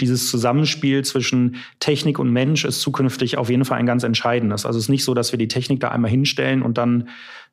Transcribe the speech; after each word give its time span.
Dieses 0.00 0.30
Zusammenspiel 0.30 1.04
zwischen 1.04 1.56
Technik 1.78 2.18
und 2.18 2.30
Mensch 2.30 2.64
ist 2.64 2.80
zukünftig 2.80 3.36
auf 3.36 3.50
jeden 3.50 3.64
Fall 3.64 3.78
ein 3.78 3.86
ganz 3.86 4.02
entscheidendes. 4.02 4.64
Also 4.64 4.78
es 4.78 4.86
ist 4.86 4.88
nicht 4.88 5.04
so, 5.04 5.12
dass 5.14 5.32
wir 5.32 5.38
die 5.38 5.48
Technik 5.48 5.80
da 5.80 5.88
einmal 5.88 6.10
hinstellen 6.10 6.62
und 6.62 6.78
dann 6.78 7.08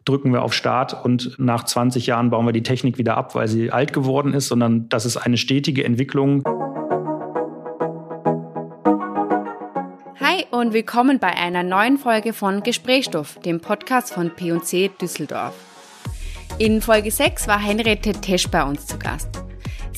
drücken 0.05 0.31
wir 0.31 0.42
auf 0.42 0.53
Start 0.53 1.03
und 1.03 1.37
nach 1.37 1.65
20 1.65 2.07
Jahren 2.07 2.29
bauen 2.29 2.45
wir 2.45 2.53
die 2.53 2.63
Technik 2.63 2.97
wieder 2.97 3.17
ab, 3.17 3.35
weil 3.35 3.49
sie 3.49 3.71
alt 3.71 3.91
geworden 3.91 4.33
ist, 4.33 4.47
sondern 4.47 4.87
das 4.87 5.05
ist 5.05 5.17
eine 5.17 5.35
stetige 5.35 5.83
Entwicklung. 5.83 6.43
Hi 10.21 10.45
und 10.52 10.71
willkommen 10.71 11.20
bei 11.20 11.36
einer 11.36 11.64
neuen 11.64 11.98
Folge 11.98 12.32
von 12.32 12.64
Gesprächsstoff, 12.64 13.39
dem 13.39 13.59
Podcast 13.59 14.14
von 14.14 14.32
P&C 14.34 14.91
Düsseldorf. 15.02 15.54
In 16.59 16.82
Folge 16.82 17.11
6 17.11 17.50
war 17.50 17.59
Henriette 17.59 18.14
Tesch 18.14 18.48
bei 18.48 18.64
uns 18.64 18.88
zu 18.88 18.98
Gast. 18.98 19.46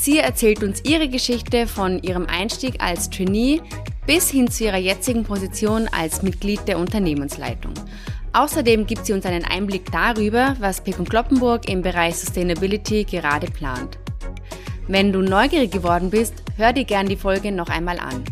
Sie 0.01 0.17
erzählt 0.17 0.63
uns 0.63 0.81
ihre 0.85 1.09
Geschichte 1.09 1.67
von 1.67 2.01
ihrem 2.01 2.25
Einstieg 2.25 2.81
als 2.81 3.09
Trainee 3.09 3.61
bis 4.07 4.29
hin 4.29 4.49
zu 4.49 4.63
ihrer 4.63 4.77
jetzigen 4.77 5.25
Position 5.25 5.89
als 5.91 6.21
Mitglied 6.21 6.65
der 6.69 6.79
Unternehmensleitung. 6.79 7.73
Außerdem 8.31 8.87
gibt 8.87 9.05
sie 9.05 9.11
uns 9.11 9.25
einen 9.25 9.43
Einblick 9.43 9.91
darüber, 9.91 10.55
was 10.59 10.81
Pekun 10.81 11.03
Kloppenburg 11.03 11.67
im 11.67 11.81
Bereich 11.81 12.15
Sustainability 12.15 13.03
gerade 13.03 13.47
plant. 13.51 13.99
Wenn 14.87 15.11
du 15.11 15.21
neugierig 15.21 15.71
geworden 15.71 16.09
bist, 16.09 16.43
hör 16.55 16.71
dir 16.71 16.85
gern 16.85 17.07
die 17.07 17.17
Folge 17.17 17.51
noch 17.51 17.67
einmal 17.67 17.99
an. 17.99 18.23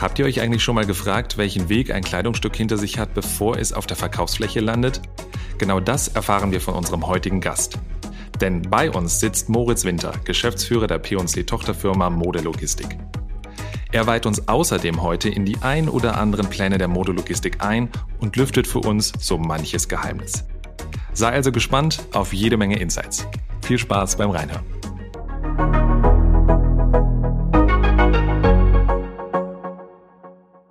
Habt 0.00 0.18
ihr 0.18 0.24
euch 0.24 0.40
eigentlich 0.40 0.64
schon 0.64 0.74
mal 0.74 0.86
gefragt, 0.86 1.38
welchen 1.38 1.68
Weg 1.68 1.92
ein 1.92 2.02
Kleidungsstück 2.02 2.56
hinter 2.56 2.78
sich 2.78 2.98
hat, 2.98 3.14
bevor 3.14 3.58
es 3.58 3.72
auf 3.72 3.86
der 3.86 3.96
Verkaufsfläche 3.96 4.58
landet? 4.58 5.02
Genau 5.58 5.78
das 5.78 6.08
erfahren 6.08 6.50
wir 6.50 6.60
von 6.60 6.74
unserem 6.74 7.06
heutigen 7.06 7.40
Gast. 7.40 7.78
Denn 8.40 8.62
bei 8.62 8.90
uns 8.90 9.18
sitzt 9.18 9.48
Moritz 9.48 9.84
Winter, 9.84 10.12
Geschäftsführer 10.24 10.86
der 10.86 10.98
P&C 10.98 11.44
Tochterfirma 11.44 12.10
Modelogistik. 12.10 12.98
Er 13.92 14.06
weiht 14.06 14.26
uns 14.26 14.46
außerdem 14.46 15.00
heute 15.00 15.30
in 15.30 15.46
die 15.46 15.56
ein 15.62 15.88
oder 15.88 16.18
anderen 16.18 16.50
Pläne 16.50 16.76
der 16.76 16.88
Modelogistik 16.88 17.62
ein 17.64 17.88
und 18.18 18.36
lüftet 18.36 18.66
für 18.66 18.80
uns 18.80 19.12
so 19.18 19.38
manches 19.38 19.88
Geheimnis. 19.88 20.44
Sei 21.14 21.30
also 21.30 21.50
gespannt 21.50 22.04
auf 22.12 22.34
jede 22.34 22.58
Menge 22.58 22.78
Insights. 22.78 23.26
Viel 23.64 23.78
Spaß 23.78 24.16
beim 24.16 24.30
Reinhören. 24.30 24.66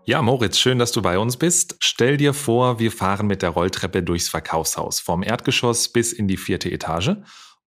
Ja, 0.08 0.22
Moritz, 0.22 0.60
schön, 0.60 0.78
dass 0.78 0.92
du 0.92 1.02
bei 1.02 1.18
uns 1.18 1.36
bist. 1.36 1.78
Stell 1.80 2.18
dir 2.18 2.36
vor, 2.36 2.78
wir 2.78 2.92
fahren 2.92 3.26
mit 3.26 3.42
der 3.42 3.50
Rolltreppe 3.50 4.04
durchs 4.04 4.30
Verkaufshaus, 4.30 5.00
vom 5.00 5.24
Erdgeschoss 5.24 5.90
bis 5.90 6.14
in 6.14 6.28
die 6.28 6.38
vierte 6.38 6.70
Etage 6.70 7.16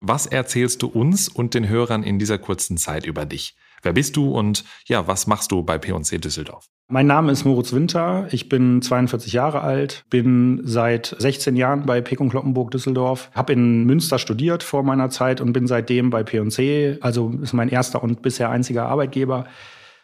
was 0.00 0.26
erzählst 0.26 0.82
du 0.82 0.88
uns 0.88 1.28
und 1.28 1.54
den 1.54 1.68
Hörern 1.68 2.02
in 2.02 2.18
dieser 2.18 2.38
kurzen 2.38 2.76
Zeit 2.76 3.06
über 3.06 3.24
dich? 3.24 3.56
Wer 3.82 3.92
bist 3.92 4.16
du 4.16 4.30
und 4.30 4.64
ja, 4.86 5.06
was 5.06 5.26
machst 5.26 5.52
du 5.52 5.62
bei 5.62 5.78
P&C 5.78 6.18
Düsseldorf? 6.18 6.66
Mein 6.88 7.06
Name 7.06 7.32
ist 7.32 7.44
Moritz 7.44 7.72
Winter. 7.72 8.28
Ich 8.30 8.48
bin 8.48 8.80
42 8.80 9.32
Jahre 9.32 9.60
alt, 9.60 10.04
bin 10.08 10.60
seit 10.62 11.16
16 11.18 11.56
Jahren 11.56 11.84
bei 11.84 12.00
Pekon 12.00 12.28
Kloppenburg 12.28 12.70
Düsseldorf, 12.70 13.30
habe 13.34 13.54
in 13.54 13.84
Münster 13.84 14.18
studiert 14.18 14.62
vor 14.62 14.84
meiner 14.84 15.10
Zeit 15.10 15.40
und 15.40 15.52
bin 15.52 15.66
seitdem 15.66 16.10
bei 16.10 16.22
P&C, 16.22 16.98
also 17.00 17.32
ist 17.42 17.54
mein 17.54 17.68
erster 17.68 18.02
und 18.02 18.22
bisher 18.22 18.50
einziger 18.50 18.86
Arbeitgeber. 18.86 19.46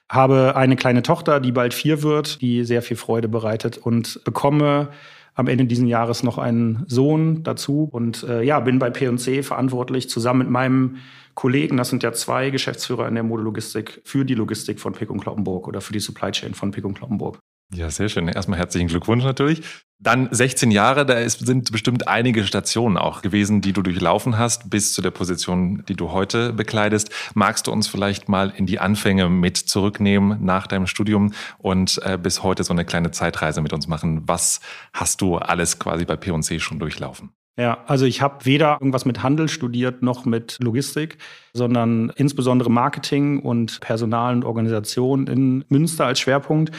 Habe 0.09 0.57
eine 0.57 0.77
kleine 0.77 1.03
Tochter, 1.03 1.39
die 1.39 1.53
bald 1.53 1.73
vier 1.73 2.03
wird, 2.03 2.43
die 2.43 2.65
sehr 2.65 2.83
viel 2.83 2.97
Freude 2.97 3.29
bereitet 3.29 3.79
und 3.79 4.21
bekomme 4.25 4.89
am 5.35 5.49
Ende 5.49 5.65
dieses 5.65 5.89
Jahres 5.89 6.23
noch 6.23 6.39
einen 6.39 6.85
Sohn 6.89 7.43
dazu 7.43 7.89
und 7.91 8.23
äh, 8.25 8.43
ja, 8.43 8.61
bin 8.61 8.79
bei 8.79 8.91
P&C 8.91 9.43
verantwortlich 9.43 10.11
zusammen 10.11 10.41
mit 10.41 10.51
meinem 10.51 10.97
Kollegen, 11.35 11.79
das 11.79 11.89
sind 11.89 12.03
ja 12.03 12.13
zwei 12.13 12.51
Geschäftsführer 12.51 13.09
in 13.09 13.15
der 13.15 13.25
Modelogistik, 13.25 14.03
für 14.05 14.25
die 14.25 14.35
Logistik 14.35 14.81
von 14.81 14.93
Pick 14.93 15.11
und 15.11 15.21
Kloppenburg 15.21 15.67
oder 15.67 15.81
für 15.81 15.95
die 15.95 16.01
Supply 16.01 16.31
Chain 16.31 16.55
von 16.55 16.71
Pick 16.71 16.85
und 16.85 16.95
Kloppenburg. 16.95 17.39
Ja, 17.75 17.89
sehr 17.91 18.09
schön. 18.09 18.29
Erstmal 18.29 18.59
herzlichen 18.59 18.89
Glückwunsch 18.89 19.25
natürlich. 19.25 19.63
Dann 19.99 20.29
16 20.33 20.73
Jahre, 20.73 21.07
da 21.07 21.15
ist, 21.15 21.47
sind 21.47 21.71
bestimmt 21.71 22.09
einige 22.09 22.45
Stationen 22.45 22.99
auch 22.99 23.23
gewesen, 23.23 23.61
die 23.61 23.73
du 23.73 23.83
durchlaufen 23.83 24.37
hast, 24.37 24.69
bis 24.69 24.93
zu 24.93 25.01
der 25.01 25.13
Position, 25.13 25.85
die 25.89 25.95
du 25.95 26.11
heute 26.11 26.53
bekleidest. 26.53 27.11
Magst 27.35 27.69
du 27.69 27.73
uns 27.73 27.87
vielleicht 27.87 28.29
mal 28.29 28.53
in 28.55 28.67
die 28.67 28.81
Anfänge 28.81 29.29
mit 29.29 29.57
zurücknehmen 29.57 30.45
nach 30.45 30.67
deinem 30.67 30.89
Studium 30.89 31.33
und 31.59 32.01
äh, 32.05 32.19
bis 32.21 32.43
heute 32.43 32.65
so 32.65 32.73
eine 32.73 32.85
kleine 32.85 33.13
Zeitreise 33.13 33.63
mit 33.63 33.73
uns 33.73 33.87
machen? 33.87 34.23
Was 34.27 34.61
hast 34.93 35.21
du 35.21 35.37
alles 35.37 35.79
quasi 35.79 36.05
bei 36.05 36.17
P&C 36.17 36.59
schon 36.59 36.81
durchlaufen? 36.81 37.31
Ja, 37.57 37.85
also 37.87 38.05
ich 38.05 38.23
habe 38.23 38.45
weder 38.45 38.79
irgendwas 38.81 39.05
mit 39.05 39.23
Handel 39.23 39.49
studiert 39.49 40.03
noch 40.03 40.25
mit 40.25 40.57
Logistik, 40.61 41.19
sondern 41.53 42.11
insbesondere 42.17 42.71
Marketing 42.71 43.39
und 43.39 43.81
Personal 43.81 44.35
und 44.35 44.45
Organisation 44.45 45.27
in 45.27 45.65
Münster 45.69 46.07
als 46.07 46.19
Schwerpunkt 46.19 46.73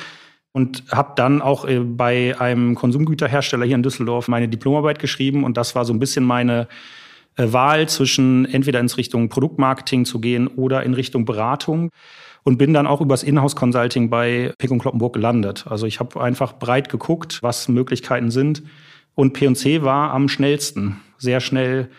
und 0.53 0.83
habe 0.91 1.13
dann 1.15 1.41
auch 1.41 1.65
äh, 1.65 1.79
bei 1.79 2.39
einem 2.39 2.75
Konsumgüterhersteller 2.75 3.65
hier 3.65 3.75
in 3.75 3.83
Düsseldorf 3.83 4.27
meine 4.27 4.47
Diplomarbeit 4.47 4.99
geschrieben 4.99 5.43
und 5.43 5.57
das 5.57 5.75
war 5.75 5.83
so 5.83 5.93
ein 5.93 5.99
bisschen 5.99 6.23
meine 6.23 6.67
äh, 7.35 7.51
Wahl 7.51 7.89
zwischen 7.89 8.45
entweder 8.45 8.79
ins 8.79 8.97
Richtung 8.97 9.27
Produktmarketing 9.29 10.05
zu 10.05 10.21
gehen 10.21 10.47
oder 10.47 10.83
in 10.83 10.93
Richtung 10.93 11.25
Beratung 11.25 11.89
und 12.43 12.57
bin 12.57 12.73
dann 12.73 12.87
auch 12.87 13.01
übers 13.01 13.23
Inhouse 13.23 13.55
Consulting 13.55 14.09
bei 14.09 14.53
Pick 14.57 14.71
und 14.71 14.79
Kloppenburg 14.79 15.13
gelandet. 15.13 15.65
Also 15.67 15.87
ich 15.87 15.99
habe 15.99 16.21
einfach 16.21 16.53
breit 16.53 16.89
geguckt, 16.89 17.39
was 17.41 17.67
Möglichkeiten 17.67 18.29
sind 18.29 18.63
und 19.15 19.33
P&C 19.33 19.81
war 19.81 20.11
am 20.11 20.29
schnellsten, 20.29 20.99
sehr 21.17 21.39
schnell 21.39 21.89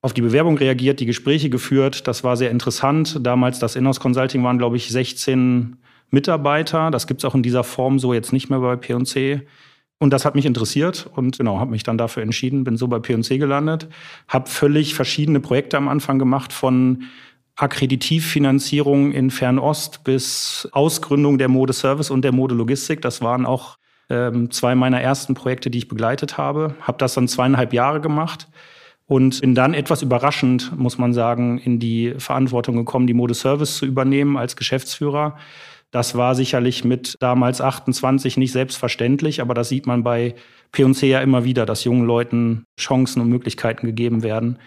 auf 0.00 0.12
die 0.12 0.22
Bewerbung 0.22 0.58
reagiert, 0.58 0.98
die 0.98 1.06
Gespräche 1.06 1.48
geführt. 1.48 2.08
Das 2.08 2.24
war 2.24 2.36
sehr 2.36 2.50
interessant. 2.50 3.24
Damals 3.24 3.60
das 3.60 3.76
Inhouse 3.76 4.00
Consulting 4.00 4.42
waren, 4.42 4.58
glaube 4.58 4.76
ich, 4.76 4.88
16 4.88 5.76
Mitarbeiter. 6.12 6.90
Das 6.90 7.06
gibt's 7.06 7.24
auch 7.24 7.34
in 7.34 7.42
dieser 7.42 7.64
Form 7.64 7.98
so 7.98 8.14
jetzt 8.14 8.32
nicht 8.32 8.50
mehr 8.50 8.60
bei 8.60 8.76
P&C. 8.76 9.42
Und 9.98 10.12
das 10.12 10.24
hat 10.24 10.34
mich 10.34 10.46
interessiert 10.46 11.08
und 11.14 11.38
genau, 11.38 11.60
habe 11.60 11.70
mich 11.70 11.84
dann 11.84 11.96
dafür 11.96 12.24
entschieden, 12.24 12.64
bin 12.64 12.76
so 12.76 12.88
bei 12.88 12.98
P&C 12.98 13.38
gelandet, 13.38 13.88
habe 14.26 14.50
völlig 14.50 14.94
verschiedene 14.94 15.38
Projekte 15.38 15.76
am 15.76 15.88
Anfang 15.88 16.18
gemacht 16.18 16.52
von 16.52 17.04
Akkreditivfinanzierung 17.54 19.12
in 19.12 19.30
Fernost 19.30 20.02
bis 20.02 20.68
Ausgründung 20.72 21.38
der 21.38 21.46
Modeservice 21.48 22.10
und 22.10 22.22
der 22.22 22.32
Modelogistik. 22.32 23.00
Das 23.00 23.22
waren 23.22 23.46
auch 23.46 23.78
ähm, 24.10 24.50
zwei 24.50 24.74
meiner 24.74 25.00
ersten 25.00 25.34
Projekte, 25.34 25.70
die 25.70 25.78
ich 25.78 25.88
begleitet 25.88 26.36
habe. 26.36 26.74
Habe 26.80 26.98
das 26.98 27.14
dann 27.14 27.28
zweieinhalb 27.28 27.72
Jahre 27.72 28.00
gemacht 28.00 28.48
und 29.06 29.40
bin 29.40 29.54
dann 29.54 29.74
etwas 29.74 30.02
überraschend, 30.02 30.76
muss 30.76 30.98
man 30.98 31.12
sagen, 31.12 31.58
in 31.58 31.78
die 31.78 32.14
Verantwortung 32.18 32.76
gekommen, 32.76 33.06
die 33.06 33.14
Modeservice 33.14 33.76
zu 33.76 33.86
übernehmen 33.86 34.36
als 34.36 34.56
Geschäftsführer. 34.56 35.36
Das 35.92 36.16
war 36.16 36.34
sicherlich 36.34 36.84
mit 36.84 37.16
damals 37.20 37.60
28 37.60 38.38
nicht 38.38 38.50
selbstverständlich, 38.50 39.42
aber 39.42 39.52
das 39.52 39.68
sieht 39.68 39.86
man 39.86 40.02
bei 40.02 40.34
P&C 40.72 41.06
ja 41.06 41.20
immer 41.20 41.44
wieder, 41.44 41.66
dass 41.66 41.84
jungen 41.84 42.06
Leuten 42.06 42.64
Chancen 42.80 43.20
und 43.20 43.28
Möglichkeiten 43.28 43.86
gegeben 43.86 44.22
werden, 44.22 44.58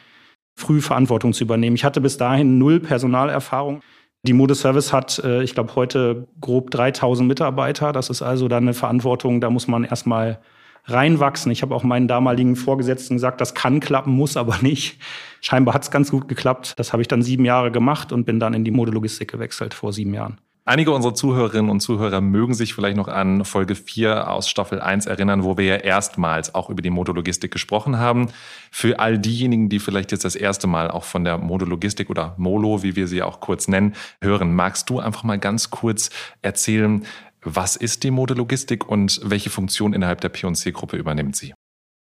früh 0.56 0.82
Verantwortung 0.82 1.34
zu 1.34 1.44
übernehmen. 1.44 1.76
Ich 1.76 1.84
hatte 1.84 2.00
bis 2.00 2.18
dahin 2.18 2.60
null 2.60 2.80
Personalerfahrung. 2.80 3.82
Die 4.22 4.34
Modeservice 4.34 4.94
hat, 4.94 5.20
äh, 5.24 5.42
ich 5.42 5.56
glaube, 5.56 5.76
heute 5.76 6.28
grob 6.40 6.70
3000 6.70 7.28
Mitarbeiter. 7.28 7.92
Das 7.92 8.12
ist 8.12 8.22
also 8.22 8.48
dann 8.48 8.64
eine 8.64 8.76
Verantwortung, 8.76 9.42
da 9.42 9.50
muss 9.50 9.68
man 9.68 9.84
erstmal 9.84 10.40
reinwachsen. 10.86 11.52
Ich 11.52 11.64
habe 11.64 11.74
auch 11.74 11.84
meinen 11.84 12.08
damaligen 12.08 12.56
Vorgesetzten 12.56 13.16
gesagt, 13.16 13.42
das 13.42 13.56
kann 13.56 13.80
klappen, 13.80 14.14
muss 14.14 14.38
aber 14.38 14.58
nicht. 14.62 15.00
Scheinbar 15.42 15.74
hat 15.74 15.84
es 15.84 15.92
ganz 15.92 16.12
gut 16.12 16.28
geklappt. 16.28 16.74
Das 16.78 16.94
habe 16.94 17.02
ich 17.02 17.08
dann 17.08 17.24
sieben 17.24 17.46
Jahre 17.46 17.72
gemacht 17.72 18.12
und 18.12 18.26
bin 18.26 18.40
dann 18.40 18.54
in 18.54 18.64
die 18.64 18.72
Modelogistik 18.72 19.32
gewechselt 19.32 19.74
vor 19.74 19.92
sieben 19.92 20.14
Jahren. 20.14 20.38
Einige 20.68 20.90
unserer 20.94 21.14
Zuhörerinnen 21.14 21.70
und 21.70 21.80
Zuhörer 21.82 22.22
mögen 22.22 22.56
sich 22.56 22.74
vielleicht 22.74 22.98
noch 22.98 23.08
an 23.08 23.46
Folge 23.46 23.76
4 23.76 24.32
aus 24.32 24.50
Staffel 24.50 24.82
1 24.82 25.06
erinnern, 25.06 25.44
wo 25.44 25.60
wir 25.60 25.66
ja 25.66 25.76
erstmals 25.76 26.56
auch 26.56 26.72
über 26.72 26.82
die 26.82 26.90
Modelogistik 26.90 27.52
gesprochen 27.52 28.00
haben. 28.00 28.30
Für 28.72 28.98
all 28.98 29.20
diejenigen, 29.20 29.70
die 29.70 29.78
vielleicht 29.78 30.12
jetzt 30.12 30.26
das 30.26 30.36
erste 30.36 30.66
Mal 30.66 30.90
auch 30.90 31.04
von 31.04 31.24
der 31.24 31.38
Modelogistik 31.38 32.10
oder 32.10 32.34
Molo, 32.38 32.82
wie 32.82 32.96
wir 32.96 33.08
sie 33.08 33.22
auch 33.22 33.42
kurz 33.42 33.68
nennen, 33.68 33.94
hören, 34.24 34.56
magst 34.56 34.90
du 34.90 35.00
einfach 35.00 35.24
mal 35.24 35.38
ganz 35.38 35.70
kurz 35.70 36.10
erzählen, 36.42 37.06
was 37.44 37.76
ist 37.76 38.04
die 38.04 38.10
Modelogistik 38.10 38.90
und 38.90 39.22
welche 39.24 39.52
Funktion 39.52 39.94
innerhalb 39.94 40.20
der 40.22 40.30
P&C-Gruppe 40.30 40.98
übernimmt 40.98 41.36
sie? 41.36 41.54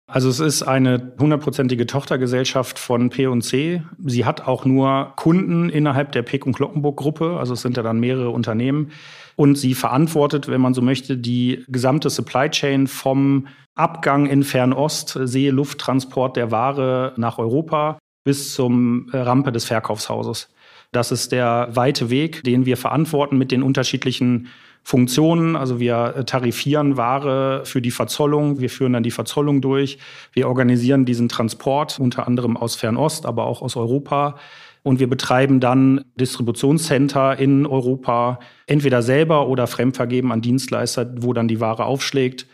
Also 0.06 0.28
es 0.28 0.38
ist 0.38 0.62
eine 0.62 1.14
hundertprozentige 1.18 1.86
Tochtergesellschaft 1.86 2.78
von 2.78 3.08
P&C. 3.08 3.82
Sie 4.04 4.24
hat 4.26 4.46
auch 4.46 4.66
nur 4.66 5.14
Kunden 5.16 5.70
innerhalb 5.70 6.12
der 6.12 6.22
Peck- 6.22 6.44
und 6.44 6.54
Kloppenburg-Gruppe. 6.54 7.38
Also 7.38 7.54
es 7.54 7.62
sind 7.62 7.78
ja 7.78 7.82
dann 7.82 8.00
mehrere 8.00 8.28
Unternehmen. 8.28 8.90
Und 9.36 9.56
sie 9.56 9.74
verantwortet, 9.74 10.46
wenn 10.48 10.60
man 10.60 10.74
so 10.74 10.82
möchte, 10.82 11.16
die 11.16 11.64
gesamte 11.68 12.10
Supply 12.10 12.50
Chain 12.50 12.86
vom 12.86 13.46
Abgang 13.74 14.26
in 14.26 14.44
Fernost, 14.44 15.18
See, 15.24 15.48
Lufttransport 15.48 16.36
der 16.36 16.50
Ware 16.50 17.14
nach 17.16 17.38
Europa 17.38 17.98
bis 18.24 18.54
zum 18.54 19.08
äh, 19.12 19.18
Rampe 19.18 19.52
des 19.52 19.64
Verkaufshauses. 19.64 20.48
Das 20.92 21.10
ist 21.10 21.32
der 21.32 21.68
weite 21.72 22.08
Weg, 22.10 22.44
den 22.44 22.66
wir 22.66 22.76
verantworten 22.76 23.36
mit 23.36 23.50
den 23.50 23.62
unterschiedlichen 23.62 24.48
Funktionen. 24.84 25.56
Also 25.56 25.80
wir 25.80 26.14
äh, 26.16 26.24
tarifieren 26.24 26.96
Ware 26.96 27.62
für 27.64 27.80
die 27.80 27.90
Verzollung. 27.90 28.60
Wir 28.60 28.70
führen 28.70 28.92
dann 28.92 29.02
die 29.02 29.10
Verzollung 29.10 29.62
durch. 29.62 29.98
Wir 30.32 30.46
organisieren 30.46 31.06
diesen 31.06 31.28
Transport 31.30 31.98
unter 31.98 32.28
anderem 32.28 32.56
aus 32.56 32.76
Fernost, 32.76 33.24
aber 33.24 33.46
auch 33.46 33.62
aus 33.62 33.76
Europa. 33.76 34.36
Und 34.82 35.00
wir 35.00 35.08
betreiben 35.08 35.60
dann 35.60 36.04
Distributionscenter 36.20 37.38
in 37.38 37.64
Europa, 37.64 38.38
entweder 38.66 39.00
selber 39.00 39.48
oder 39.48 39.66
fremdvergeben 39.66 40.30
an 40.30 40.42
Dienstleister, 40.42 41.10
wo 41.16 41.32
dann 41.32 41.48
die 41.48 41.60
Ware 41.60 41.86
aufschlägt, 41.86 42.46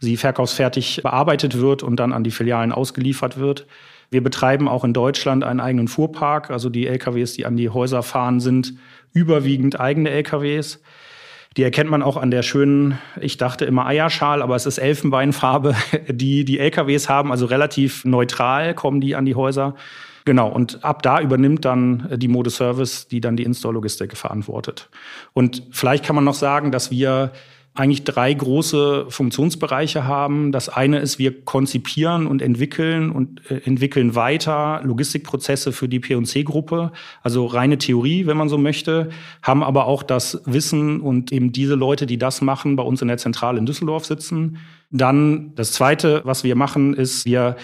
sie 0.00 0.16
verkaufsfertig 0.16 1.00
bearbeitet 1.04 1.60
wird 1.60 1.84
und 1.84 2.00
dann 2.00 2.12
an 2.12 2.24
die 2.24 2.32
Filialen 2.32 2.72
ausgeliefert 2.72 3.38
wird. 3.38 3.68
Wir 4.10 4.22
betreiben 4.22 4.68
auch 4.68 4.84
in 4.84 4.92
Deutschland 4.92 5.44
einen 5.44 5.60
eigenen 5.60 5.86
Fuhrpark. 5.86 6.50
Also 6.50 6.68
die 6.68 6.88
LKWs, 6.88 7.34
die 7.34 7.46
an 7.46 7.56
die 7.56 7.70
Häuser 7.70 8.02
fahren, 8.02 8.40
sind 8.40 8.74
überwiegend 9.12 9.78
eigene 9.78 10.10
LKWs. 10.10 10.80
Die 11.56 11.62
erkennt 11.62 11.88
man 11.88 12.02
auch 12.02 12.18
an 12.18 12.30
der 12.30 12.42
schönen, 12.42 12.98
ich 13.18 13.38
dachte 13.38 13.64
immer 13.64 13.86
Eierschal, 13.86 14.42
aber 14.42 14.56
es 14.56 14.66
ist 14.66 14.78
Elfenbeinfarbe, 14.78 15.74
die 16.08 16.44
die 16.44 16.58
LKWs 16.58 17.08
haben, 17.08 17.30
also 17.30 17.46
relativ 17.46 18.04
neutral 18.04 18.74
kommen 18.74 19.00
die 19.00 19.16
an 19.16 19.24
die 19.24 19.34
Häuser. 19.34 19.74
Genau, 20.26 20.48
und 20.48 20.84
ab 20.84 21.02
da 21.02 21.20
übernimmt 21.20 21.64
dann 21.64 22.08
die 22.16 22.26
Mode 22.26 22.50
Service, 22.50 23.06
die 23.06 23.20
dann 23.20 23.36
die 23.36 23.44
Install-Logistik 23.44 24.16
verantwortet. 24.16 24.90
Und 25.32 25.62
vielleicht 25.70 26.04
kann 26.04 26.16
man 26.16 26.24
noch 26.24 26.34
sagen, 26.34 26.72
dass 26.72 26.90
wir 26.90 27.30
eigentlich 27.76 28.04
drei 28.04 28.32
große 28.32 29.06
Funktionsbereiche 29.08 30.04
haben. 30.04 30.50
Das 30.50 30.68
eine 30.68 30.98
ist, 30.98 31.18
wir 31.18 31.44
konzipieren 31.44 32.26
und 32.26 32.42
entwickeln 32.42 33.10
und 33.10 33.50
äh, 33.50 33.60
entwickeln 33.64 34.14
weiter 34.14 34.80
Logistikprozesse 34.82 35.72
für 35.72 35.88
die 35.88 36.00
P&C-Gruppe, 36.00 36.92
also 37.22 37.46
reine 37.46 37.78
Theorie, 37.78 38.26
wenn 38.26 38.36
man 38.36 38.48
so 38.48 38.58
möchte, 38.58 39.10
haben 39.42 39.62
aber 39.62 39.86
auch 39.86 40.02
das 40.02 40.40
Wissen 40.46 41.00
und 41.00 41.32
eben 41.32 41.52
diese 41.52 41.74
Leute, 41.74 42.06
die 42.06 42.18
das 42.18 42.40
machen, 42.40 42.76
bei 42.76 42.82
uns 42.82 43.02
in 43.02 43.08
der 43.08 43.18
Zentrale 43.18 43.58
in 43.58 43.66
Düsseldorf 43.66 44.06
sitzen. 44.06 44.58
Dann 44.90 45.52
das 45.54 45.72
zweite, 45.72 46.22
was 46.24 46.44
wir 46.44 46.56
machen, 46.56 46.94
ist, 46.94 47.26
wir 47.26 47.56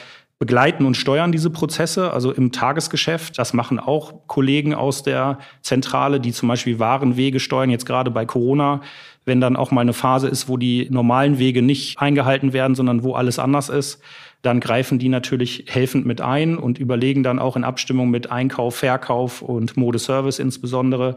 begleiten 0.42 0.86
und 0.86 0.96
steuern 0.96 1.30
diese 1.30 1.50
Prozesse, 1.50 2.12
also 2.12 2.32
im 2.32 2.50
Tagesgeschäft. 2.50 3.38
Das 3.38 3.52
machen 3.52 3.78
auch 3.78 4.26
Kollegen 4.26 4.74
aus 4.74 5.04
der 5.04 5.38
Zentrale, 5.60 6.18
die 6.18 6.32
zum 6.32 6.48
Beispiel 6.48 6.80
Warenwege 6.80 7.38
steuern, 7.38 7.70
jetzt 7.70 7.86
gerade 7.86 8.10
bei 8.10 8.26
Corona 8.26 8.80
wenn 9.24 9.40
dann 9.40 9.56
auch 9.56 9.70
mal 9.70 9.82
eine 9.82 9.92
Phase 9.92 10.28
ist, 10.28 10.48
wo 10.48 10.56
die 10.56 10.88
normalen 10.90 11.38
Wege 11.38 11.62
nicht 11.62 11.98
eingehalten 11.98 12.52
werden, 12.52 12.74
sondern 12.74 13.02
wo 13.02 13.14
alles 13.14 13.38
anders 13.38 13.68
ist, 13.68 14.00
dann 14.42 14.58
greifen 14.58 14.98
die 14.98 15.08
natürlich 15.08 15.66
helfend 15.68 16.04
mit 16.04 16.20
ein 16.20 16.58
und 16.58 16.78
überlegen 16.78 17.22
dann 17.22 17.38
auch 17.38 17.56
in 17.56 17.64
Abstimmung 17.64 18.10
mit 18.10 18.30
Einkauf, 18.30 18.76
Verkauf 18.76 19.40
und 19.40 19.76
Modeservice 19.76 20.40
insbesondere, 20.40 21.16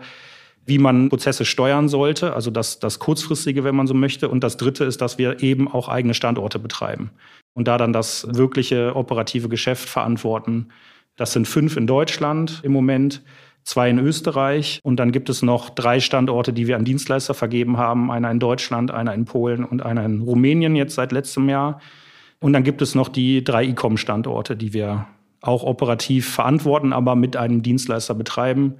wie 0.67 0.77
man 0.77 1.09
Prozesse 1.09 1.45
steuern 1.45 1.89
sollte. 1.89 2.33
Also 2.33 2.51
das, 2.51 2.79
das 2.79 2.99
kurzfristige, 2.99 3.63
wenn 3.63 3.75
man 3.75 3.87
so 3.87 3.95
möchte. 3.95 4.29
Und 4.29 4.43
das 4.43 4.57
dritte 4.57 4.83
ist, 4.83 5.01
dass 5.01 5.17
wir 5.17 5.41
eben 5.41 5.67
auch 5.67 5.89
eigene 5.89 6.13
Standorte 6.13 6.59
betreiben 6.59 7.09
und 7.55 7.67
da 7.67 7.77
dann 7.77 7.93
das 7.93 8.27
wirkliche 8.29 8.95
operative 8.95 9.49
Geschäft 9.49 9.89
verantworten. 9.89 10.67
Das 11.15 11.33
sind 11.33 11.47
fünf 11.47 11.77
in 11.77 11.87
Deutschland 11.87 12.61
im 12.63 12.73
Moment 12.73 13.23
zwei 13.65 13.89
in 13.89 13.99
Österreich 13.99 14.79
und 14.83 14.97
dann 14.97 15.11
gibt 15.11 15.27
es 15.29 15.41
noch 15.41 15.69
drei 15.69 15.99
Standorte, 15.99 16.53
die 16.53 16.67
wir 16.67 16.77
an 16.77 16.85
Dienstleister 16.85 17.33
vergeben 17.33 17.77
haben. 17.77 18.11
Einer 18.11 18.31
in 18.31 18.39
Deutschland, 18.39 18.91
einer 18.91 19.13
in 19.13 19.25
Polen 19.25 19.65
und 19.65 19.83
einer 19.83 20.05
in 20.05 20.21
Rumänien 20.21 20.75
jetzt 20.75 20.95
seit 20.95 21.11
letztem 21.11 21.49
Jahr. 21.49 21.81
Und 22.39 22.53
dann 22.53 22.63
gibt 22.63 22.81
es 22.81 22.95
noch 22.95 23.09
die 23.09 23.43
drei 23.43 23.65
E-Com-Standorte, 23.65 24.55
die 24.55 24.73
wir 24.73 25.07
auch 25.41 25.63
operativ 25.63 26.29
verantworten, 26.29 26.93
aber 26.93 27.15
mit 27.15 27.35
einem 27.35 27.63
Dienstleister 27.63 28.13
betreiben. 28.13 28.75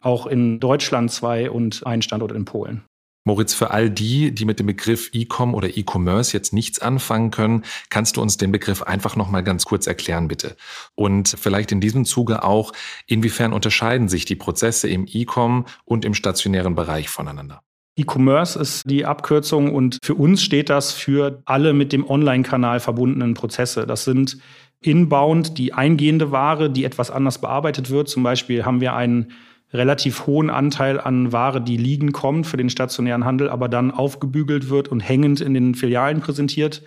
Auch 0.00 0.26
in 0.26 0.60
Deutschland 0.60 1.10
zwei 1.10 1.50
und 1.50 1.86
ein 1.86 2.00
Standort 2.00 2.32
in 2.32 2.44
Polen. 2.44 2.82
Moritz, 3.24 3.52
für 3.52 3.70
all 3.70 3.90
die, 3.90 4.32
die 4.32 4.44
mit 4.46 4.58
dem 4.58 4.66
Begriff 4.66 5.10
E-Com 5.12 5.54
oder 5.54 5.76
E-Commerce 5.76 6.32
jetzt 6.32 6.52
nichts 6.52 6.78
anfangen 6.78 7.30
können, 7.30 7.64
kannst 7.90 8.16
du 8.16 8.22
uns 8.22 8.38
den 8.38 8.50
Begriff 8.50 8.82
einfach 8.82 9.14
noch 9.14 9.30
mal 9.30 9.42
ganz 9.42 9.66
kurz 9.66 9.86
erklären, 9.86 10.26
bitte? 10.26 10.56
Und 10.94 11.36
vielleicht 11.38 11.70
in 11.70 11.80
diesem 11.80 12.06
Zuge 12.06 12.42
auch, 12.44 12.72
inwiefern 13.06 13.52
unterscheiden 13.52 14.08
sich 14.08 14.24
die 14.24 14.36
Prozesse 14.36 14.88
im 14.88 15.06
E-Com 15.06 15.66
und 15.84 16.04
im 16.04 16.14
stationären 16.14 16.74
Bereich 16.74 17.10
voneinander? 17.10 17.62
E-Commerce 17.96 18.58
ist 18.58 18.88
die 18.88 19.04
Abkürzung 19.04 19.74
und 19.74 19.98
für 20.02 20.14
uns 20.14 20.42
steht 20.42 20.70
das 20.70 20.92
für 20.92 21.42
alle 21.44 21.74
mit 21.74 21.92
dem 21.92 22.08
Online-Kanal 22.08 22.80
verbundenen 22.80 23.34
Prozesse. 23.34 23.86
Das 23.86 24.04
sind 24.04 24.38
inbound 24.80 25.58
die 25.58 25.74
eingehende 25.74 26.30
Ware, 26.30 26.70
die 26.70 26.84
etwas 26.84 27.10
anders 27.10 27.38
bearbeitet 27.38 27.90
wird. 27.90 28.08
Zum 28.08 28.22
Beispiel 28.22 28.64
haben 28.64 28.80
wir 28.80 28.94
einen 28.94 29.32
relativ 29.72 30.26
hohen 30.26 30.50
Anteil 30.50 31.00
an 31.00 31.32
Ware, 31.32 31.60
die 31.60 31.76
liegen 31.76 32.12
kommt 32.12 32.46
für 32.46 32.56
den 32.56 32.70
stationären 32.70 33.24
Handel, 33.24 33.48
aber 33.48 33.68
dann 33.68 33.90
aufgebügelt 33.90 34.68
wird 34.68 34.88
und 34.88 35.00
hängend 35.00 35.40
in 35.40 35.54
den 35.54 35.74
Filialen 35.74 36.20
präsentiert 36.20 36.82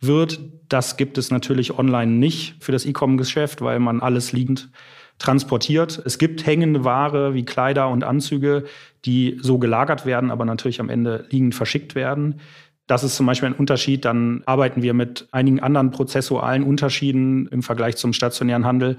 wird. 0.00 0.40
Das 0.68 0.96
gibt 0.96 1.16
es 1.18 1.30
natürlich 1.30 1.78
online 1.78 2.12
nicht 2.12 2.56
für 2.62 2.72
das 2.72 2.84
E-Com-Geschäft, 2.84 3.62
weil 3.62 3.78
man 3.80 4.00
alles 4.00 4.32
liegend 4.32 4.70
transportiert. 5.18 6.02
Es 6.04 6.18
gibt 6.18 6.44
hängende 6.44 6.84
Ware 6.84 7.32
wie 7.32 7.44
Kleider 7.44 7.88
und 7.88 8.04
Anzüge, 8.04 8.64
die 9.06 9.38
so 9.40 9.58
gelagert 9.58 10.04
werden, 10.04 10.30
aber 10.30 10.44
natürlich 10.44 10.80
am 10.80 10.90
Ende 10.90 11.26
liegend 11.30 11.54
verschickt 11.54 11.94
werden. 11.94 12.40
Das 12.86 13.02
ist 13.02 13.16
zum 13.16 13.26
Beispiel 13.26 13.48
ein 13.48 13.54
Unterschied. 13.54 14.04
Dann 14.04 14.42
arbeiten 14.46 14.82
wir 14.82 14.94
mit 14.94 15.26
einigen 15.32 15.60
anderen 15.60 15.90
prozessualen 15.90 16.62
Unterschieden 16.62 17.46
im 17.48 17.62
Vergleich 17.62 17.96
zum 17.96 18.12
stationären 18.12 18.66
Handel. 18.66 18.98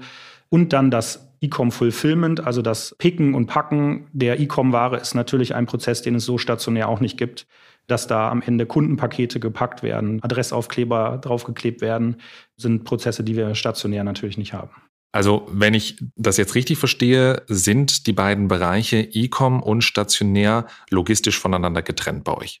Und 0.50 0.72
dann 0.72 0.90
das 0.90 1.27
E-Com 1.40 1.72
Fulfillment, 1.72 2.44
also 2.44 2.62
das 2.62 2.94
Picken 2.98 3.34
und 3.34 3.46
Packen 3.46 4.08
der 4.12 4.40
E-Com-Ware 4.40 4.98
ist 4.98 5.14
natürlich 5.14 5.54
ein 5.54 5.66
Prozess, 5.66 6.02
den 6.02 6.16
es 6.16 6.24
so 6.24 6.38
stationär 6.38 6.88
auch 6.88 7.00
nicht 7.00 7.16
gibt, 7.16 7.46
dass 7.86 8.06
da 8.06 8.30
am 8.30 8.42
Ende 8.42 8.66
Kundenpakete 8.66 9.40
gepackt 9.40 9.82
werden, 9.82 10.22
Adressaufkleber 10.22 11.18
draufgeklebt 11.22 11.80
werden, 11.80 12.16
sind 12.56 12.84
Prozesse, 12.84 13.24
die 13.24 13.36
wir 13.36 13.54
stationär 13.54 14.04
natürlich 14.04 14.38
nicht 14.38 14.52
haben. 14.52 14.70
Also, 15.10 15.46
wenn 15.50 15.72
ich 15.72 15.98
das 16.16 16.36
jetzt 16.36 16.54
richtig 16.54 16.78
verstehe, 16.78 17.42
sind 17.46 18.06
die 18.06 18.12
beiden 18.12 18.48
Bereiche 18.48 18.98
E-Com 18.98 19.62
und 19.62 19.82
stationär 19.82 20.66
logistisch 20.90 21.38
voneinander 21.38 21.80
getrennt 21.82 22.24
bei 22.24 22.34
euch. 22.36 22.60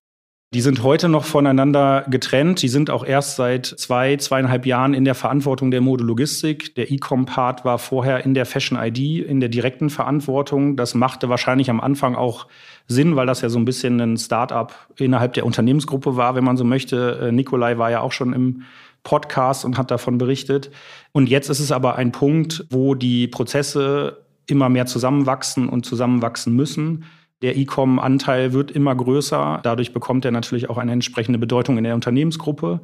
Die 0.54 0.62
sind 0.62 0.82
heute 0.82 1.10
noch 1.10 1.26
voneinander 1.26 2.06
getrennt. 2.08 2.62
Die 2.62 2.68
sind 2.68 2.88
auch 2.88 3.04
erst 3.04 3.36
seit 3.36 3.66
zwei, 3.66 4.16
zweieinhalb 4.16 4.64
Jahren 4.64 4.94
in 4.94 5.04
der 5.04 5.14
Verantwortung 5.14 5.70
der 5.70 5.82
Modelogistik. 5.82 6.74
Der 6.74 6.90
E-Com-Part 6.90 7.66
war 7.66 7.78
vorher 7.78 8.24
in 8.24 8.32
der 8.32 8.46
Fashion 8.46 8.78
ID, 8.80 9.26
in 9.28 9.40
der 9.40 9.50
direkten 9.50 9.90
Verantwortung. 9.90 10.74
Das 10.74 10.94
machte 10.94 11.28
wahrscheinlich 11.28 11.68
am 11.68 11.80
Anfang 11.80 12.14
auch 12.14 12.46
Sinn, 12.86 13.14
weil 13.14 13.26
das 13.26 13.42
ja 13.42 13.50
so 13.50 13.58
ein 13.58 13.66
bisschen 13.66 14.00
ein 14.00 14.16
Start-up 14.16 14.74
innerhalb 14.96 15.34
der 15.34 15.44
Unternehmensgruppe 15.44 16.16
war, 16.16 16.34
wenn 16.34 16.44
man 16.44 16.56
so 16.56 16.64
möchte. 16.64 17.28
Äh, 17.28 17.32
Nikolai 17.32 17.76
war 17.76 17.90
ja 17.90 18.00
auch 18.00 18.12
schon 18.12 18.32
im 18.32 18.62
Podcast 19.02 19.66
und 19.66 19.76
hat 19.76 19.90
davon 19.90 20.16
berichtet. 20.16 20.70
Und 21.12 21.28
jetzt 21.28 21.50
ist 21.50 21.60
es 21.60 21.72
aber 21.72 21.96
ein 21.96 22.10
Punkt, 22.10 22.64
wo 22.70 22.94
die 22.94 23.28
Prozesse 23.28 24.24
immer 24.46 24.70
mehr 24.70 24.86
zusammenwachsen 24.86 25.68
und 25.68 25.84
zusammenwachsen 25.84 26.56
müssen. 26.56 27.04
Der 27.42 27.56
E-Com-Anteil 27.56 28.52
wird 28.52 28.70
immer 28.70 28.94
größer. 28.94 29.60
Dadurch 29.62 29.92
bekommt 29.92 30.24
er 30.24 30.32
natürlich 30.32 30.70
auch 30.70 30.78
eine 30.78 30.92
entsprechende 30.92 31.38
Bedeutung 31.38 31.78
in 31.78 31.84
der 31.84 31.94
Unternehmensgruppe. 31.94 32.80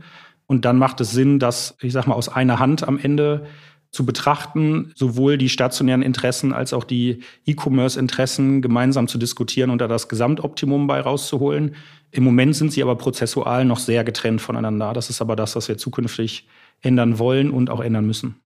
Und 0.47 0.65
dann 0.65 0.79
macht 0.79 1.01
es 1.01 1.11
Sinn, 1.11 1.39
das, 1.39 1.77
ich 1.81 1.93
sag 1.93 2.07
mal, 2.07 2.15
aus 2.15 2.29
einer 2.29 2.59
Hand 2.59 2.87
am 2.87 2.99
Ende 2.99 3.47
zu 3.91 4.05
betrachten, 4.05 4.93
sowohl 4.97 5.39
die 5.39 5.49
stationären 5.49 6.03
Interessen 6.03 6.53
als 6.53 6.73
auch 6.73 6.85
die 6.85 7.21
E-Commerce-Interessen 7.47 8.61
gemeinsam 8.61 9.07
zu 9.09 9.19
diskutieren 9.19 9.71
und 9.71 9.81
da 9.81 9.89
das 9.89 10.09
Gesamtoptimum 10.09 10.87
bei 10.87 11.01
rauszuholen. 11.01 11.77
Im 12.11 12.25
Moment 12.25 12.57
sind 12.57 12.73
sie 12.73 12.83
aber 12.83 12.97
prozessual 12.97 13.65
noch 13.65 13.79
sehr 13.79 14.05
getrennt 14.05 14.41
voneinander. 14.41 14.93
Das 14.93 15.11
ist 15.11 15.21
aber 15.21 15.37
das, 15.37 15.55
was 15.57 15.69
wir 15.69 15.79
zukünftig 15.79 16.49
ändern 16.81 17.19
wollen 17.19 17.51
und 17.51 17.71
auch 17.71 17.81
ändern 17.81 18.07
müssen. 18.07 18.44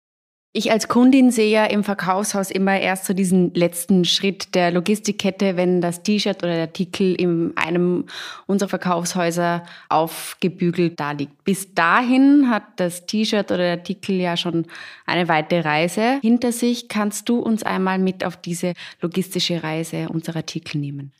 Ich 0.54 0.72
als 0.72 0.88
Kundin 0.88 1.30
sehe 1.30 1.50
ja 1.50 1.66
im 1.66 1.84
Verkaufshaus 1.84 2.50
immer 2.50 2.80
erst 2.80 3.04
so 3.04 3.12
diesen 3.12 3.52
letzten 3.52 4.06
Schritt 4.06 4.54
der 4.54 4.70
Logistikkette, 4.70 5.56
wenn 5.56 5.82
das 5.82 6.02
T-Shirt 6.02 6.38
oder 6.42 6.54
der 6.54 6.62
Artikel 6.62 7.14
in 7.14 7.52
einem 7.56 8.06
unserer 8.46 8.70
Verkaufshäuser 8.70 9.62
aufgebügelt 9.90 10.98
da 10.98 11.12
liegt. 11.12 11.44
Bis 11.44 11.74
dahin 11.74 12.48
hat 12.48 12.64
das 12.76 13.04
T-Shirt 13.04 13.50
oder 13.50 13.58
der 13.58 13.72
Artikel 13.72 14.16
ja 14.16 14.38
schon 14.38 14.64
eine 15.04 15.28
weite 15.28 15.66
Reise 15.66 16.18
hinter 16.22 16.50
sich. 16.50 16.88
Kannst 16.88 17.28
du 17.28 17.40
uns 17.40 17.62
einmal 17.62 17.98
mit 17.98 18.24
auf 18.24 18.38
diese 18.38 18.72
logistische 19.02 19.62
Reise 19.62 20.08
unserer 20.08 20.38
Artikel 20.38 20.78
nehmen? 20.78 21.12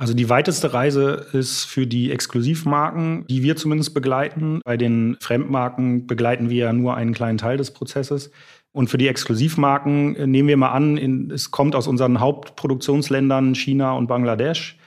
Also 0.00 0.14
die 0.14 0.30
weiteste 0.30 0.72
Reise 0.72 1.26
ist 1.34 1.66
für 1.66 1.86
die 1.86 2.10
Exklusivmarken, 2.10 3.26
die 3.28 3.42
wir 3.42 3.56
zumindest 3.56 3.92
begleiten. 3.92 4.62
Bei 4.64 4.78
den 4.78 5.18
Fremdmarken 5.20 6.06
begleiten 6.06 6.48
wir 6.48 6.56
ja 6.56 6.72
nur 6.72 6.94
einen 6.94 7.12
kleinen 7.12 7.36
Teil 7.36 7.58
des 7.58 7.72
Prozesses. 7.72 8.30
Und 8.72 8.88
für 8.88 8.96
die 8.96 9.08
Exklusivmarken 9.08 10.16
äh, 10.16 10.26
nehmen 10.26 10.48
wir 10.48 10.56
mal 10.56 10.70
an, 10.70 10.96
in, 10.96 11.30
es 11.30 11.50
kommt 11.50 11.76
aus 11.76 11.86
unseren 11.86 12.18
Hauptproduktionsländern 12.18 13.54
China 13.54 13.92
und 13.92 14.06
Bangladesch. 14.06 14.78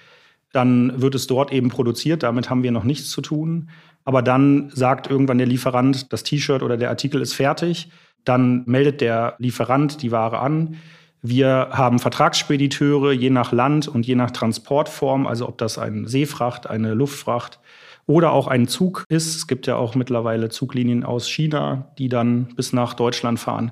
Dann 0.52 1.00
wird 1.00 1.14
es 1.14 1.28
dort 1.28 1.54
eben 1.54 1.70
produziert, 1.70 2.24
damit 2.24 2.50
haben 2.50 2.64
wir 2.64 2.72
noch 2.72 2.84
nichts 2.84 3.12
zu 3.12 3.22
tun. 3.22 3.70
Aber 4.06 4.24
dann 4.24 4.72
sagt 4.74 5.12
irgendwann 5.12 5.38
der 5.38 5.46
Lieferant, 5.46 6.12
das 6.12 6.24
T-Shirt 6.24 6.64
oder 6.64 6.76
der 6.76 6.90
Artikel 6.90 7.22
ist 7.22 7.34
fertig. 7.34 7.92
Dann 8.26 8.64
meldet 8.66 9.00
der 9.00 9.36
Lieferant 9.38 10.02
die 10.02 10.12
Ware 10.12 10.40
an. 10.40 10.78
Wir 11.26 11.70
haben 11.72 12.00
Vertragsspediteure 12.00 13.14
je 13.14 13.30
nach 13.30 13.54
Land 13.54 13.88
und 13.88 14.06
je 14.06 14.16
nach 14.16 14.32
Transportform, 14.32 15.26
also 15.26 15.48
ob 15.48 15.58
das 15.58 15.78
eine 15.78 16.06
Seefracht, 16.10 16.70
eine 16.70 16.94
Luftfracht 16.94 17.62
oder 18.06 18.34
auch 18.34 18.48
ein 18.48 18.68
Zug 18.68 19.06
ist. 19.08 19.38
Es 19.38 19.48
gibt 19.48 19.66
ja 19.66 19.78
auch 19.78 19.96
mittlerweile 19.96 20.50
Zuglinien 20.50 21.06
aus 21.06 21.30
China, 21.30 21.94
die 21.98 22.10
dann 22.10 22.50
bis 22.58 22.74
nach 22.74 22.94
Deutschland 22.94 23.40
fahren. 23.40 23.72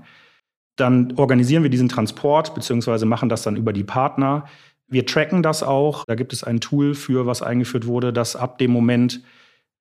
Dann 0.77 1.13
organisieren 1.17 1.63
wir 1.63 1.69
diesen 1.69 1.89
Transport 1.89 2.55
beziehungsweise 2.55 3.05
machen 3.05 3.27
das 3.27 3.43
dann 3.43 3.57
über 3.57 3.73
die 3.73 3.83
Partner. 3.83 4.45
Wir 4.87 5.05
tracken 5.05 5.43
das 5.43 5.61
auch. 5.61 6.05
Da 6.05 6.15
gibt 6.15 6.31
es 6.31 6.45
ein 6.45 6.61
Tool 6.61 6.95
für, 6.95 7.25
was 7.25 7.41
eingeführt 7.41 7.85
wurde, 7.85 8.13
dass 8.13 8.37
ab 8.37 8.59
dem 8.59 8.71
Moment, 8.71 9.23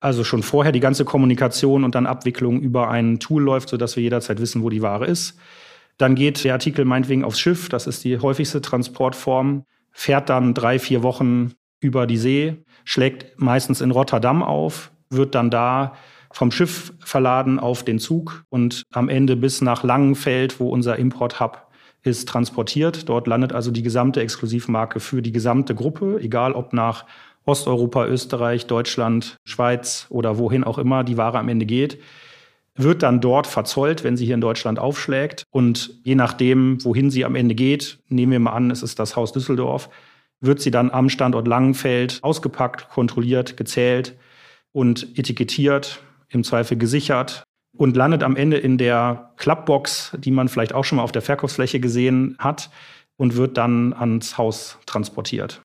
also 0.01 0.25
schon 0.25 0.43
vorher 0.43 0.73
die 0.73 0.81
ganze 0.81 1.05
Kommunikation 1.05 1.85
und 1.85 1.95
dann 1.95 2.07
Abwicklung 2.07 2.61
über 2.61 2.91
ein 2.91 3.21
Tool 3.21 3.45
läuft, 3.45 3.69
sodass 3.69 3.95
wir 3.95 4.03
jederzeit 4.03 4.41
wissen, 4.41 4.65
wo 4.65 4.71
die 4.71 4.83
Ware 4.83 5.07
ist. 5.07 5.39
Dann 6.01 6.15
geht 6.15 6.45
der 6.45 6.55
Artikel 6.55 6.87
meinetwegen 6.87 7.25
aufs 7.25 7.39
Schiff. 7.39 7.69
Das 7.69 7.87
ist 7.87 8.05
die 8.05 8.19
häufigste 8.19 8.63
Transportform. 8.63 9.67
Fährt 9.93 10.31
dann 10.31 10.55
drei, 10.55 10.79
vier 10.79 11.03
Wochen 11.03 11.53
über 11.79 12.07
die 12.07 12.17
See, 12.17 12.65
schlägt 12.85 13.39
meistens 13.39 13.83
in 13.83 13.91
Rotterdam 13.91 14.43
auf, 14.43 14.93
wird 15.11 15.35
dann 15.35 15.51
da 15.51 15.95
vom 16.33 16.53
Schiff 16.53 16.95
verladen 17.01 17.59
auf 17.59 17.83
den 17.83 17.99
Zug 17.99 18.45
und 18.49 18.85
am 18.93 19.11
Ende 19.11 19.37
bis 19.37 19.61
nach 19.61 19.83
Langenfeld, 19.83 20.59
wo 20.59 20.71
unser 20.71 20.97
Import-Hub 20.97 21.67
ist, 22.03 22.29
transportiert. 22.29 23.09
Dort 23.11 23.27
landet 23.27 23.53
also 23.53 23.71
die 23.71 23.83
gesamte 23.83 24.23
Exklusivmarke 24.23 25.01
für 25.01 25.21
die 25.21 25.33
gesamte 25.33 25.75
Gruppe, 25.75 26.19
egal 26.23 26.53
ob 26.53 26.73
nach 26.73 27.05
Osteuropa, 27.45 28.07
Österreich, 28.07 28.67
Deutschland, 28.67 29.37
Schweiz 29.45 30.07
oder 30.09 30.39
wohin 30.39 30.65
auch 30.65 30.79
immer 30.79 31.05
die 31.05 31.19
Ware 31.19 31.39
am 31.39 31.49
Ende 31.51 31.67
geht, 31.67 31.99
wird 32.83 33.03
dann 33.03 33.21
dort 33.21 33.47
verzollt, 33.47 34.05
wenn 34.05 34.17
sie 34.17 34.27
hier 34.27 34.35
in 34.35 34.41
Deutschland 34.41 34.79
aufschlägt. 34.79 35.45
Und 35.51 35.99
je 36.03 36.15
nachdem, 36.15 36.85
wohin 36.85 37.11
sie 37.11 37.25
am 37.25 37.35
Ende 37.35 37.55
geht, 37.55 37.99
nehmen 38.09 38.33
wir 38.33 38.41
mal 38.41 38.53
an, 38.53 38.71
es 38.71 38.83
ist 38.83 38.99
das 38.99 39.17
Haus 39.17 39.33
Düsseldorf, 39.33 39.89
wird 40.41 40.61
sie 40.61 40.71
dann 40.71 40.91
am 40.91 41.09
Standort 41.09 41.47
Langenfeld 41.47 42.19
ausgepackt, 42.23 42.89
kontrolliert, 42.89 43.57
gezählt 43.57 44.17
und 44.73 45.19
etikettiert 45.19 46.03
im 46.29 46.45
Zweifel 46.45 46.77
gesichert 46.77 47.45
und 47.77 47.97
landet 47.97 48.23
am 48.23 48.37
Ende 48.37 48.57
in 48.57 48.79
der 48.79 49.33
Klappbox, 49.37 50.17
die 50.19 50.31
man 50.31 50.49
vielleicht 50.49 50.75
auch 50.75 50.85
schon 50.85 50.97
mal 50.97 51.03
auf 51.03 51.13
der 51.13 51.23
Verkaufsfläche 51.23 51.81
gesehen 51.81 52.37
hat 52.39 52.71
und 53.17 53.37
wird 53.37 53.57
dann 53.57 53.93
ans 53.93 54.39
Haus 54.39 54.79
transportiert. 54.87 55.61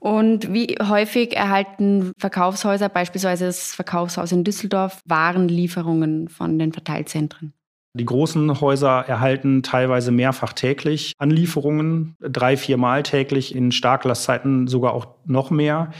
Und 0.00 0.52
wie 0.52 0.76
häufig 0.80 1.36
erhalten 1.36 2.12
Verkaufshäuser, 2.18 2.88
beispielsweise 2.88 3.46
das 3.46 3.74
Verkaufshaus 3.74 4.32
in 4.32 4.44
Düsseldorf, 4.44 5.02
Warenlieferungen 5.06 6.28
von 6.28 6.58
den 6.58 6.72
Verteilzentren? 6.72 7.52
Die 7.94 8.04
großen 8.04 8.60
Häuser 8.60 9.04
erhalten 9.08 9.62
teilweise 9.62 10.12
mehrfach 10.12 10.52
täglich 10.52 11.14
Anlieferungen, 11.18 12.16
drei, 12.20 12.56
viermal 12.56 13.02
täglich, 13.02 13.54
in 13.54 13.72
Starklastzeiten 13.72 14.68
sogar 14.68 14.92
auch 14.92 15.06
noch 15.24 15.50
mehr. 15.50 15.90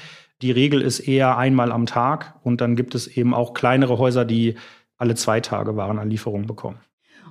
Die 0.41 0.53
Regel 0.53 0.81
ist 0.81 1.01
eher 1.01 1.37
einmal 1.37 1.73
am 1.73 1.87
Tag 1.87 2.35
und 2.45 2.61
dann 2.61 2.77
gibt 2.77 2.95
es 2.95 3.09
eben 3.09 3.35
auch 3.35 3.53
kleinere 3.53 3.99
Häuser, 3.99 4.25
die 4.25 4.55
alle 4.97 5.17
zwei 5.17 5.41
Tage 5.41 5.77
Warenanlieferungen 5.77 6.47
bekommen. 6.47 6.79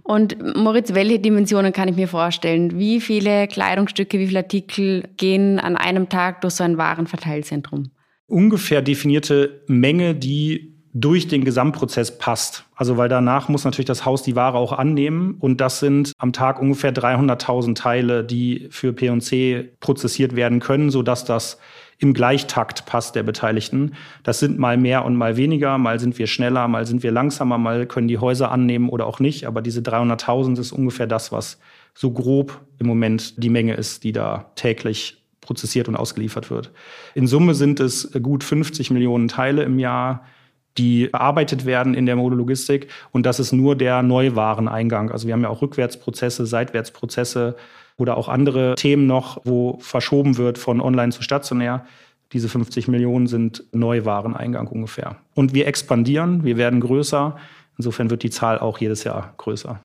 Und 0.07 0.37
Moritz, 0.55 0.93
welche 0.93 1.19
Dimensionen 1.19 1.73
kann 1.73 1.89
ich 1.89 1.97
mir 1.97 2.07
vorstellen? 2.07 2.79
Wie 2.79 3.01
viele 3.01 3.45
Kleidungsstücke, 3.45 4.17
wie 4.19 4.27
viele 4.27 4.39
Artikel 4.39 5.03
gehen 5.17 5.59
an 5.59 5.75
einem 5.75 6.07
Tag 6.07 6.39
durch 6.39 6.53
so 6.53 6.63
ein 6.63 6.77
Warenverteilzentrum? 6.77 7.91
Ungefähr 8.25 8.81
definierte 8.81 9.63
Menge, 9.67 10.15
die 10.15 10.77
durch 10.93 11.27
den 11.27 11.43
Gesamtprozess 11.43 12.17
passt. 12.17 12.63
Also 12.73 12.95
weil 12.95 13.09
danach 13.09 13.49
muss 13.49 13.65
natürlich 13.65 13.85
das 13.87 14.05
Haus 14.05 14.23
die 14.23 14.37
Ware 14.37 14.57
auch 14.57 14.71
annehmen 14.71 15.35
und 15.41 15.59
das 15.59 15.81
sind 15.81 16.13
am 16.17 16.31
Tag 16.31 16.61
ungefähr 16.61 16.93
300.000 16.93 17.75
Teile, 17.75 18.23
die 18.23 18.69
für 18.71 18.93
P&C 18.93 19.73
prozessiert 19.81 20.37
werden 20.37 20.61
können, 20.61 20.89
sodass 20.89 21.25
das 21.25 21.59
im 21.99 22.13
Gleichtakt 22.13 22.85
passt 22.85 23.15
der 23.15 23.23
Beteiligten. 23.23 23.93
Das 24.23 24.39
sind 24.39 24.59
mal 24.59 24.77
mehr 24.77 25.03
und 25.03 25.15
mal 25.15 25.35
weniger, 25.35 25.77
mal 25.77 25.99
sind 25.99 26.19
wir 26.19 26.27
schneller, 26.27 26.67
mal 26.67 26.85
sind 26.85 27.01
wir 27.01 27.11
langsamer, 27.11 27.57
mal 27.57 27.87
können 27.87 28.07
die 28.07 28.19
Häuser 28.19 28.51
annehmen 28.51 28.89
oder 28.89 29.07
auch 29.07 29.19
nicht. 29.19 29.45
Aber 29.45 29.61
diese 29.61 29.81
300.000 29.81 30.59
ist 30.59 30.71
ungefähr 30.71 31.07
das, 31.07 31.31
was 31.31 31.59
so 31.95 32.11
grob 32.11 32.61
im 32.77 32.85
Moment 32.85 33.41
die 33.43 33.49
Menge 33.49 33.73
ist, 33.73 34.03
die 34.03 34.11
da 34.11 34.51
täglich 34.55 35.23
prozessiert 35.41 35.87
und 35.87 35.95
ausgeliefert 35.95 36.51
wird. 36.51 36.71
In 37.15 37.25
Summe 37.25 37.55
sind 37.55 37.79
es 37.79 38.11
gut 38.21 38.43
50 38.43 38.91
Millionen 38.91 39.27
Teile 39.27 39.63
im 39.63 39.79
Jahr, 39.79 40.23
die 40.77 41.07
bearbeitet 41.07 41.65
werden 41.65 41.95
in 41.95 42.05
der 42.05 42.15
Modelogistik. 42.15 42.89
Und 43.11 43.25
das 43.25 43.39
ist 43.39 43.51
nur 43.51 43.75
der 43.75 44.03
Neuwareneingang. 44.03 45.09
Also 45.09 45.25
wir 45.25 45.33
haben 45.33 45.41
ja 45.41 45.49
auch 45.49 45.63
Rückwärtsprozesse, 45.63 46.45
Seitwärtsprozesse, 46.45 47.55
oder 47.97 48.17
auch 48.17 48.29
andere 48.29 48.75
Themen 48.75 49.07
noch, 49.07 49.41
wo 49.43 49.77
verschoben 49.79 50.37
wird 50.37 50.57
von 50.57 50.81
online 50.81 51.11
zu 51.11 51.21
stationär. 51.23 51.85
Diese 52.33 52.49
50 52.49 52.87
Millionen 52.87 53.27
sind 53.27 53.63
Neuwareneingang 53.71 54.67
ungefähr. 54.67 55.17
Und 55.33 55.53
wir 55.53 55.67
expandieren, 55.67 56.43
wir 56.43 56.57
werden 56.57 56.79
größer. 56.79 57.37
Insofern 57.77 58.09
wird 58.09 58.23
die 58.23 58.29
Zahl 58.29 58.59
auch 58.59 58.77
jedes 58.79 59.03
Jahr 59.03 59.33
größer. 59.37 59.81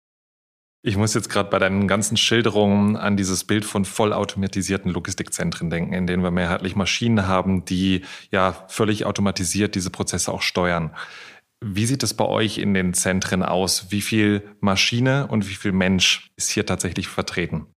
Ich 0.84 0.96
muss 0.96 1.14
jetzt 1.14 1.30
gerade 1.30 1.48
bei 1.48 1.60
deinen 1.60 1.86
ganzen 1.86 2.16
Schilderungen 2.16 2.96
an 2.96 3.16
dieses 3.16 3.44
Bild 3.44 3.64
von 3.64 3.84
vollautomatisierten 3.84 4.90
Logistikzentren 4.90 5.70
denken, 5.70 5.92
in 5.92 6.08
denen 6.08 6.24
wir 6.24 6.32
mehrheitlich 6.32 6.74
Maschinen 6.74 7.28
haben, 7.28 7.64
die 7.64 8.02
ja 8.32 8.64
völlig 8.66 9.04
automatisiert 9.04 9.76
diese 9.76 9.90
Prozesse 9.90 10.32
auch 10.32 10.42
steuern. 10.42 10.90
Wie 11.64 11.86
sieht 11.86 12.02
es 12.02 12.14
bei 12.14 12.24
euch 12.24 12.58
in 12.58 12.74
den 12.74 12.94
Zentren 12.94 13.44
aus? 13.44 13.92
Wie 13.92 14.00
viel 14.00 14.42
Maschine 14.58 15.28
und 15.28 15.48
wie 15.48 15.54
viel 15.54 15.70
Mensch 15.70 16.32
ist 16.34 16.50
hier 16.50 16.66
tatsächlich 16.66 17.06
vertreten? 17.06 17.68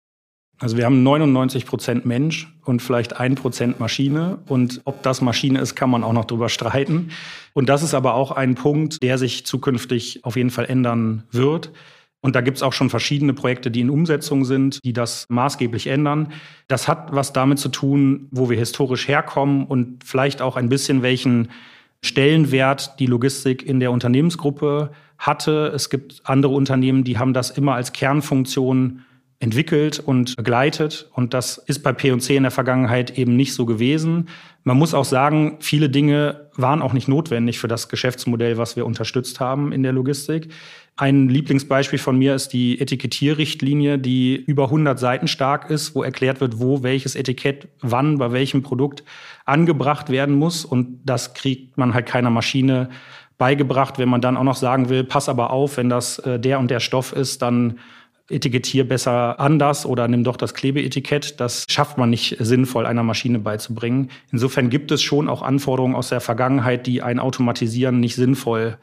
Also 0.64 0.78
wir 0.78 0.86
haben 0.86 1.02
99 1.02 1.66
Prozent 1.66 2.06
Mensch 2.06 2.50
und 2.64 2.80
vielleicht 2.80 3.20
ein 3.20 3.34
Prozent 3.34 3.80
Maschine. 3.80 4.38
Und 4.48 4.80
ob 4.86 5.02
das 5.02 5.20
Maschine 5.20 5.60
ist, 5.60 5.74
kann 5.74 5.90
man 5.90 6.02
auch 6.02 6.14
noch 6.14 6.24
drüber 6.24 6.48
streiten. 6.48 7.10
Und 7.52 7.68
das 7.68 7.82
ist 7.82 7.92
aber 7.92 8.14
auch 8.14 8.30
ein 8.30 8.54
Punkt, 8.54 9.02
der 9.02 9.18
sich 9.18 9.44
zukünftig 9.44 10.24
auf 10.24 10.36
jeden 10.36 10.48
Fall 10.48 10.64
ändern 10.64 11.24
wird. 11.30 11.70
Und 12.22 12.34
da 12.34 12.40
gibt 12.40 12.56
es 12.56 12.62
auch 12.62 12.72
schon 12.72 12.88
verschiedene 12.88 13.34
Projekte, 13.34 13.70
die 13.70 13.82
in 13.82 13.90
Umsetzung 13.90 14.46
sind, 14.46 14.82
die 14.82 14.94
das 14.94 15.26
maßgeblich 15.28 15.88
ändern. 15.88 16.32
Das 16.66 16.88
hat 16.88 17.08
was 17.14 17.34
damit 17.34 17.58
zu 17.58 17.68
tun, 17.68 18.28
wo 18.30 18.48
wir 18.48 18.56
historisch 18.56 19.06
herkommen 19.06 19.66
und 19.66 20.02
vielleicht 20.02 20.40
auch 20.40 20.56
ein 20.56 20.70
bisschen 20.70 21.02
welchen 21.02 21.50
Stellenwert 22.00 22.98
die 23.00 23.06
Logistik 23.06 23.62
in 23.62 23.80
der 23.80 23.92
Unternehmensgruppe 23.92 24.92
hatte. 25.18 25.72
Es 25.74 25.90
gibt 25.90 26.22
andere 26.24 26.54
Unternehmen, 26.54 27.04
die 27.04 27.18
haben 27.18 27.34
das 27.34 27.50
immer 27.50 27.74
als 27.74 27.92
Kernfunktion 27.92 29.02
entwickelt 29.44 30.00
und 30.00 30.36
begleitet. 30.36 31.10
Und 31.12 31.34
das 31.34 31.58
ist 31.58 31.82
bei 31.82 31.92
P&C 31.92 32.34
in 32.34 32.44
der 32.44 32.50
Vergangenheit 32.50 33.18
eben 33.18 33.36
nicht 33.36 33.52
so 33.52 33.66
gewesen. 33.66 34.28
Man 34.64 34.78
muss 34.78 34.94
auch 34.94 35.04
sagen, 35.04 35.58
viele 35.60 35.90
Dinge 35.90 36.48
waren 36.56 36.80
auch 36.80 36.94
nicht 36.94 37.08
notwendig 37.08 37.58
für 37.58 37.68
das 37.68 37.90
Geschäftsmodell, 37.90 38.56
was 38.56 38.74
wir 38.74 38.86
unterstützt 38.86 39.40
haben 39.40 39.70
in 39.70 39.82
der 39.82 39.92
Logistik. 39.92 40.48
Ein 40.96 41.28
Lieblingsbeispiel 41.28 41.98
von 41.98 42.16
mir 42.16 42.34
ist 42.34 42.54
die 42.54 42.80
Etikettierrichtlinie, 42.80 43.98
die 43.98 44.34
über 44.36 44.64
100 44.64 44.98
Seiten 44.98 45.28
stark 45.28 45.68
ist, 45.68 45.94
wo 45.94 46.02
erklärt 46.02 46.40
wird, 46.40 46.58
wo 46.58 46.82
welches 46.82 47.14
Etikett 47.14 47.68
wann 47.82 48.16
bei 48.16 48.32
welchem 48.32 48.62
Produkt 48.62 49.04
angebracht 49.44 50.08
werden 50.08 50.36
muss. 50.36 50.64
Und 50.64 51.00
das 51.04 51.34
kriegt 51.34 51.76
man 51.76 51.92
halt 51.92 52.06
keiner 52.06 52.30
Maschine 52.30 52.88
beigebracht. 53.36 53.98
Wenn 53.98 54.08
man 54.08 54.22
dann 54.22 54.38
auch 54.38 54.44
noch 54.44 54.56
sagen 54.56 54.88
will, 54.88 55.04
pass 55.04 55.28
aber 55.28 55.50
auf, 55.50 55.76
wenn 55.76 55.90
das 55.90 56.18
äh, 56.20 56.40
der 56.40 56.58
und 56.60 56.70
der 56.70 56.80
Stoff 56.80 57.12
ist, 57.12 57.42
dann 57.42 57.78
etikettier 58.30 58.88
besser 58.88 59.38
anders 59.38 59.84
oder 59.84 60.08
nimm 60.08 60.24
doch 60.24 60.36
das 60.36 60.54
Klebeetikett. 60.54 61.40
Das 61.40 61.66
schafft 61.68 61.98
man 61.98 62.10
nicht 62.10 62.36
sinnvoll 62.40 62.86
einer 62.86 63.02
Maschine 63.02 63.38
beizubringen. 63.38 64.10
Insofern 64.32 64.70
gibt 64.70 64.90
es 64.92 65.02
schon 65.02 65.28
auch 65.28 65.42
Anforderungen 65.42 65.94
aus 65.94 66.08
der 66.08 66.20
Vergangenheit, 66.20 66.86
die 66.86 67.02
ein 67.02 67.18
Automatisieren 67.18 68.00
nicht 68.00 68.14
sinnvoll 68.14 68.78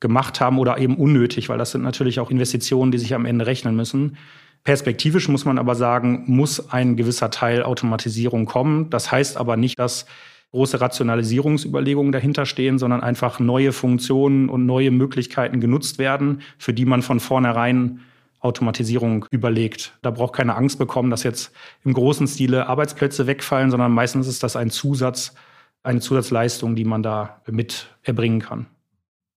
gemacht 0.00 0.40
haben 0.40 0.58
oder 0.58 0.78
eben 0.78 0.96
unnötig, 0.96 1.48
weil 1.48 1.58
das 1.58 1.70
sind 1.70 1.82
natürlich 1.82 2.18
auch 2.18 2.30
Investitionen, 2.30 2.90
die 2.90 2.98
sich 2.98 3.14
am 3.14 3.24
Ende 3.24 3.46
rechnen 3.46 3.76
müssen. 3.76 4.16
Perspektivisch 4.64 5.28
muss 5.28 5.44
man 5.44 5.58
aber 5.58 5.74
sagen, 5.74 6.24
muss 6.26 6.70
ein 6.70 6.96
gewisser 6.96 7.30
Teil 7.30 7.62
Automatisierung 7.62 8.46
kommen. 8.46 8.90
Das 8.90 9.10
heißt 9.10 9.36
aber 9.36 9.56
nicht, 9.56 9.78
dass 9.78 10.06
große 10.50 10.80
Rationalisierungsüberlegungen 10.80 12.12
dahinter 12.12 12.46
stehen, 12.46 12.78
sondern 12.78 13.00
einfach 13.00 13.40
neue 13.40 13.72
Funktionen 13.72 14.48
und 14.48 14.66
neue 14.66 14.90
Möglichkeiten 14.90 15.60
genutzt 15.60 15.98
werden, 15.98 16.42
für 16.58 16.74
die 16.74 16.84
man 16.84 17.02
von 17.02 17.20
vornherein 17.20 18.00
Automatisierung 18.42 19.26
überlegt. 19.30 19.96
Da 20.02 20.10
braucht 20.10 20.34
keine 20.34 20.56
Angst 20.56 20.78
bekommen, 20.78 21.10
dass 21.10 21.22
jetzt 21.22 21.52
im 21.84 21.92
großen 21.92 22.26
Stile 22.26 22.66
Arbeitsplätze 22.66 23.26
wegfallen, 23.26 23.70
sondern 23.70 23.92
meistens 23.92 24.26
ist 24.26 24.42
das 24.42 24.56
ein 24.56 24.70
Zusatz, 24.70 25.34
eine 25.82 26.00
Zusatzleistung, 26.00 26.76
die 26.76 26.84
man 26.84 27.02
da 27.02 27.40
mit 27.48 27.88
erbringen 28.02 28.40
kann. 28.40 28.66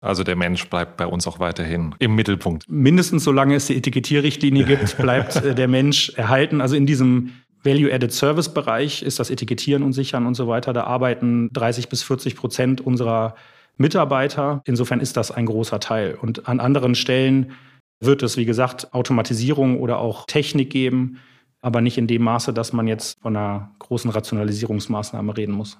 Also 0.01 0.24
der 0.24 0.36
Mensch 0.36 0.69
bleibt 0.69 0.98
bei 0.98 1.07
uns 1.07 1.27
auch 1.27 1.39
weiterhin 1.39 1.95
im 2.00 2.15
Mittelpunkt. 2.15 2.65
Mindestens 2.67 3.24
solange 3.24 3.55
es 3.55 3.67
die 3.67 3.77
Etikettierrichtlinie 3.77 4.65
gibt, 4.65 4.98
bleibt 5.01 5.38
äh, 5.38 5.55
der 5.55 5.69
Mensch 5.69 6.10
erhalten. 6.15 6.60
Also 6.60 6.75
in 6.75 6.86
diesem 6.86 7.31
Value-Added 7.63 8.12
Service-Bereich 8.12 9.01
ist 9.01 9.19
das 9.19 9.29
Etikettieren 9.29 9.83
und 9.83 9.93
Sichern 9.93 10.25
und 10.27 10.36
so 10.36 10.50
weiter. 10.50 10.74
Da 10.74 10.83
arbeiten 10.83 11.51
30 11.53 11.88
bis 11.88 12.03
40 12.03 12.36
Prozent 12.36 12.81
unserer 12.81 13.36
Mitarbeiter. 13.77 14.62
Insofern 14.65 15.00
ist 15.00 15.15
das 15.15 15.31
ein 15.31 15.45
großer 15.45 15.79
Teil. 15.79 16.17
Und 16.22 16.50
an 16.50 16.60
anderen 16.60 16.95
Stellen 16.95 17.53
wird 18.00 18.23
es, 18.23 18.38
wie 18.38 18.45
gesagt, 18.45 18.93
Automatisierung 18.93 19.79
oder 19.79 20.00
auch 20.00 20.25
Technik 20.25 20.69
geben, 20.69 21.19
aber 21.62 21.81
nicht 21.81 21.97
in 21.97 22.07
dem 22.07 22.23
Maße, 22.23 22.53
dass 22.53 22.73
man 22.73 22.88
jetzt 22.88 23.19
von 23.21 23.35
einer 23.35 23.71
großen 23.79 24.12
Rationalisierungsmaßnahme 24.12 25.35
reden 25.38 25.53
muss. 25.53 25.79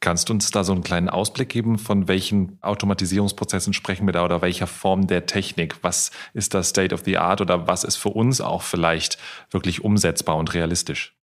Kannst 0.00 0.28
du 0.28 0.34
uns 0.34 0.50
da 0.50 0.62
so 0.62 0.72
einen 0.72 0.82
kleinen 0.82 1.08
Ausblick 1.08 1.48
geben, 1.48 1.78
von 1.78 2.06
welchen 2.06 2.58
Automatisierungsprozessen 2.60 3.72
sprechen 3.72 4.06
wir 4.06 4.12
da 4.12 4.24
oder 4.24 4.42
welcher 4.42 4.66
Form 4.66 5.06
der 5.06 5.24
Technik? 5.24 5.76
Was 5.82 6.10
ist 6.34 6.52
das 6.52 6.68
State 6.68 6.94
of 6.94 7.02
the 7.04 7.16
Art 7.16 7.40
oder 7.40 7.66
was 7.66 7.82
ist 7.82 7.96
für 7.96 8.10
uns 8.10 8.42
auch 8.42 8.62
vielleicht 8.62 9.18
wirklich 9.50 9.82
umsetzbar 9.82 10.36
und 10.36 10.52
realistisch? 10.52 11.16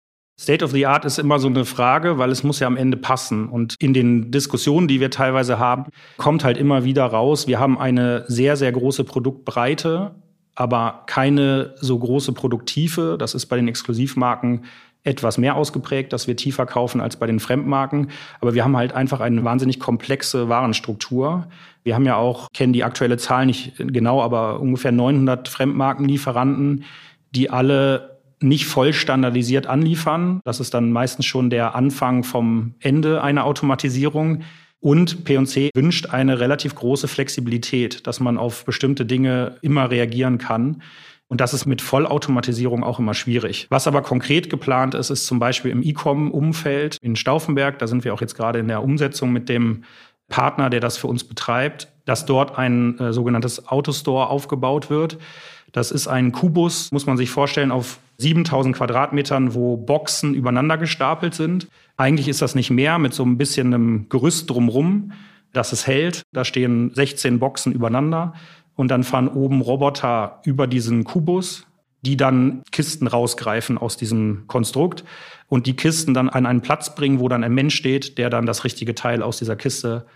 State 0.40 0.64
of 0.64 0.70
the 0.70 0.86
Art 0.86 1.04
ist 1.04 1.18
immer 1.18 1.38
so 1.38 1.48
eine 1.48 1.66
Frage, 1.66 2.16
weil 2.16 2.30
es 2.30 2.42
muss 2.42 2.60
ja 2.60 2.66
am 2.66 2.78
Ende 2.78 2.96
passen. 2.96 3.46
Und 3.50 3.74
in 3.78 3.92
den 3.92 4.30
Diskussionen, 4.30 4.88
die 4.88 4.98
wir 4.98 5.10
teilweise 5.10 5.58
haben, 5.58 5.90
kommt 6.16 6.44
halt 6.44 6.56
immer 6.56 6.82
wieder 6.82 7.04
raus, 7.04 7.46
wir 7.46 7.60
haben 7.60 7.78
eine 7.78 8.24
sehr, 8.26 8.56
sehr 8.56 8.72
große 8.72 9.04
Produktbreite, 9.04 10.14
aber 10.54 11.02
keine 11.06 11.74
so 11.80 11.98
große 11.98 12.32
Produkttiefe. 12.32 13.16
Das 13.18 13.34
ist 13.34 13.46
bei 13.46 13.56
den 13.56 13.68
Exklusivmarken 13.68 14.64
etwas 15.04 15.36
mehr 15.36 15.56
ausgeprägt, 15.56 16.10
dass 16.14 16.26
wir 16.26 16.36
tiefer 16.36 16.64
kaufen 16.64 17.02
als 17.02 17.16
bei 17.16 17.26
den 17.26 17.38
Fremdmarken. 17.38 18.10
Aber 18.40 18.54
wir 18.54 18.64
haben 18.64 18.78
halt 18.78 18.94
einfach 18.94 19.20
eine 19.20 19.44
wahnsinnig 19.44 19.78
komplexe 19.78 20.48
Warenstruktur. 20.48 21.48
Wir 21.84 21.94
haben 21.94 22.06
ja 22.06 22.16
auch, 22.16 22.48
kennen 22.54 22.72
die 22.72 22.84
aktuelle 22.84 23.18
Zahl 23.18 23.44
nicht 23.44 23.74
genau, 23.76 24.22
aber 24.22 24.60
ungefähr 24.60 24.92
900 24.92 25.48
Fremdmarkenlieferanten, 25.48 26.84
die 27.30 27.50
alle 27.50 28.09
nicht 28.40 28.66
voll 28.66 28.92
standardisiert 28.92 29.66
anliefern. 29.66 30.40
Das 30.44 30.60
ist 30.60 30.74
dann 30.74 30.92
meistens 30.92 31.26
schon 31.26 31.50
der 31.50 31.74
Anfang 31.74 32.24
vom 32.24 32.74
Ende 32.80 33.22
einer 33.22 33.44
Automatisierung. 33.44 34.42
Und 34.80 35.24
P&C 35.24 35.70
wünscht 35.74 36.06
eine 36.06 36.40
relativ 36.40 36.74
große 36.74 37.06
Flexibilität, 37.06 38.06
dass 38.06 38.18
man 38.18 38.38
auf 38.38 38.64
bestimmte 38.64 39.04
Dinge 39.04 39.56
immer 39.60 39.90
reagieren 39.90 40.38
kann. 40.38 40.82
Und 41.28 41.40
das 41.40 41.54
ist 41.54 41.66
mit 41.66 41.80
Vollautomatisierung 41.80 42.82
auch 42.82 42.98
immer 42.98 43.14
schwierig. 43.14 43.66
Was 43.70 43.86
aber 43.86 44.02
konkret 44.02 44.50
geplant 44.50 44.94
ist, 44.94 45.10
ist 45.10 45.26
zum 45.26 45.38
Beispiel 45.38 45.70
im 45.70 45.82
E-Com-Umfeld 45.82 46.96
in 47.02 47.14
Stauffenberg. 47.14 47.78
Da 47.78 47.86
sind 47.86 48.04
wir 48.04 48.14
auch 48.14 48.20
jetzt 48.20 48.34
gerade 48.34 48.58
in 48.58 48.68
der 48.68 48.82
Umsetzung 48.82 49.32
mit 49.32 49.48
dem 49.48 49.84
Partner, 50.28 50.70
der 50.70 50.80
das 50.80 50.96
für 50.96 51.08
uns 51.08 51.24
betreibt, 51.24 51.88
dass 52.04 52.24
dort 52.24 52.56
ein 52.56 52.98
äh, 52.98 53.12
sogenanntes 53.12 53.68
Autostore 53.68 54.28
aufgebaut 54.28 54.88
wird. 54.88 55.18
Das 55.72 55.90
ist 55.90 56.08
ein 56.08 56.32
Kubus, 56.32 56.90
muss 56.92 57.06
man 57.06 57.16
sich 57.16 57.30
vorstellen, 57.30 57.70
auf 57.70 58.00
7000 58.18 58.76
Quadratmetern, 58.76 59.54
wo 59.54 59.76
Boxen 59.76 60.34
übereinander 60.34 60.78
gestapelt 60.78 61.34
sind. 61.34 61.68
Eigentlich 61.96 62.28
ist 62.28 62.42
das 62.42 62.54
nicht 62.54 62.70
mehr 62.70 62.98
mit 62.98 63.14
so 63.14 63.24
ein 63.24 63.38
bisschen 63.38 63.72
einem 63.72 64.08
Gerüst 64.08 64.50
drumrum, 64.50 65.12
das 65.52 65.72
es 65.72 65.86
hält. 65.86 66.22
Da 66.32 66.44
stehen 66.44 66.92
16 66.94 67.38
Boxen 67.38 67.72
übereinander 67.72 68.34
und 68.74 68.88
dann 68.88 69.04
fahren 69.04 69.28
oben 69.28 69.60
Roboter 69.60 70.40
über 70.44 70.66
diesen 70.66 71.04
Kubus, 71.04 71.66
die 72.02 72.16
dann 72.16 72.62
Kisten 72.72 73.06
rausgreifen 73.06 73.78
aus 73.78 73.96
diesem 73.96 74.44
Konstrukt 74.46 75.04
und 75.48 75.66
die 75.66 75.76
Kisten 75.76 76.14
dann 76.14 76.28
an 76.28 76.46
einen 76.46 76.62
Platz 76.62 76.94
bringen, 76.94 77.20
wo 77.20 77.28
dann 77.28 77.44
ein 77.44 77.54
Mensch 77.54 77.74
steht, 77.74 78.18
der 78.18 78.30
dann 78.30 78.46
das 78.46 78.64
richtige 78.64 78.94
Teil 78.94 79.22
aus 79.22 79.38
dieser 79.38 79.56
Kiste 79.56 80.06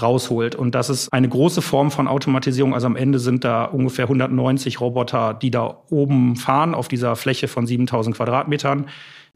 rausholt. 0.00 0.54
Und 0.54 0.74
das 0.74 0.88
ist 0.88 1.12
eine 1.12 1.28
große 1.28 1.62
Form 1.62 1.90
von 1.90 2.08
Automatisierung. 2.08 2.74
Also 2.74 2.86
am 2.86 2.96
Ende 2.96 3.18
sind 3.18 3.44
da 3.44 3.64
ungefähr 3.64 4.06
190 4.06 4.80
Roboter, 4.80 5.34
die 5.34 5.50
da 5.50 5.82
oben 5.90 6.36
fahren 6.36 6.74
auf 6.74 6.88
dieser 6.88 7.16
Fläche 7.16 7.48
von 7.48 7.66
7000 7.66 8.16
Quadratmetern 8.16 8.86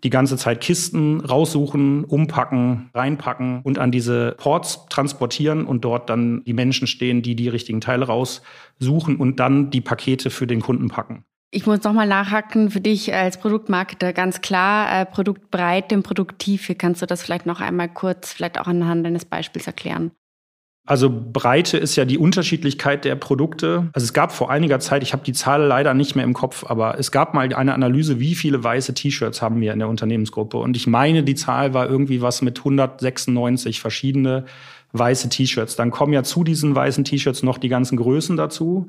die 0.05 0.11
ganze 0.11 0.37
Zeit 0.37 0.61
Kisten 0.61 1.21
raussuchen, 1.21 2.05
umpacken, 2.05 2.91
reinpacken 2.95 3.61
und 3.63 3.79
an 3.79 3.91
diese 3.91 4.35
Ports 4.39 4.87
transportieren 4.91 5.65
und 5.65 5.85
dort 5.85 6.11
dann 6.11 6.45
die 6.45 6.53
Menschen 6.53 6.87
stehen, 6.87 7.23
die 7.23 7.35
die 7.35 7.49
richtigen 7.49 7.81
Teile 7.81 8.07
raussuchen 8.07 9.17
und 9.17 9.41
dann 9.41 9.71
die 9.71 9.81
Pakete 9.81 10.31
für 10.31 10.47
den 10.47 10.61
Kunden 10.61 10.89
packen. 10.89 11.25
Ich 11.51 11.65
muss 11.65 11.83
nochmal 11.85 12.07
nachhaken 12.07 12.71
für 12.71 12.81
dich 12.81 13.15
als 13.15 13.39
Produktmarketer. 13.39 14.13
Ganz 14.13 14.43
klar, 14.43 15.01
äh, 15.01 15.07
Produktbreite 15.07 15.95
und 15.95 16.03
Produkttiefe. 16.03 16.75
Kannst 16.75 17.01
du 17.01 17.07
das 17.07 17.23
vielleicht 17.23 17.47
noch 17.47 17.61
einmal 17.61 17.89
kurz, 17.89 18.33
vielleicht 18.33 18.61
auch 18.61 18.67
anhand 18.67 19.07
deines 19.07 19.25
Beispiels 19.25 19.67
erklären? 19.67 20.11
Also 20.87 21.11
Breite 21.11 21.79
ist 21.79 21.97
ja 21.97 22.05
die 22.05 22.17
Unterschiedlichkeit 22.17 23.05
der 23.05 23.17
Produkte. 23.17 23.89
Also 23.93 24.05
es 24.05 24.13
gab 24.13 24.31
vor 24.31 24.53
einiger 24.53 24.79
Zeit, 24.79 25.03
ich 25.03 25.13
habe 25.13 25.25
die 25.25 25.33
Zahl 25.33 25.65
leider 25.65 25.95
nicht 25.95 26.15
mehr 26.15 26.25
im 26.25 26.33
Kopf, 26.33 26.65
aber 26.65 26.97
es 26.97 27.11
gab 27.11 27.35
mal 27.35 27.53
eine 27.53 27.75
Analyse, 27.75 28.21
wie 28.21 28.37
viele 28.37 28.63
weiße 28.63 28.95
T-Shirts 28.95 29.43
haben 29.43 29.61
wir 29.61 29.73
in 29.73 29.81
der 29.81 29.89
Unternehmensgruppe. 29.89 30.59
Und 30.59 30.77
ich 30.77 30.87
meine, 30.87 31.25
die 31.25 31.35
Zahl 31.35 31.75
war 31.75 31.91
irgendwie 31.91 32.23
was 32.23 32.41
mit 32.41 32.59
196 32.59 33.81
verschiedene 33.81 34.45
weiße 34.93 35.29
T-Shirts. 35.29 35.75
Dann 35.75 35.91
kommen 35.91 36.13
ja 36.13 36.23
zu 36.23 36.45
diesen 36.45 36.77
weißen 36.77 37.03
T-Shirts 37.03 37.43
noch 37.43 37.59
die 37.59 37.69
ganzen 37.69 37.97
Größen 37.97 38.37
dazu. 38.37 38.87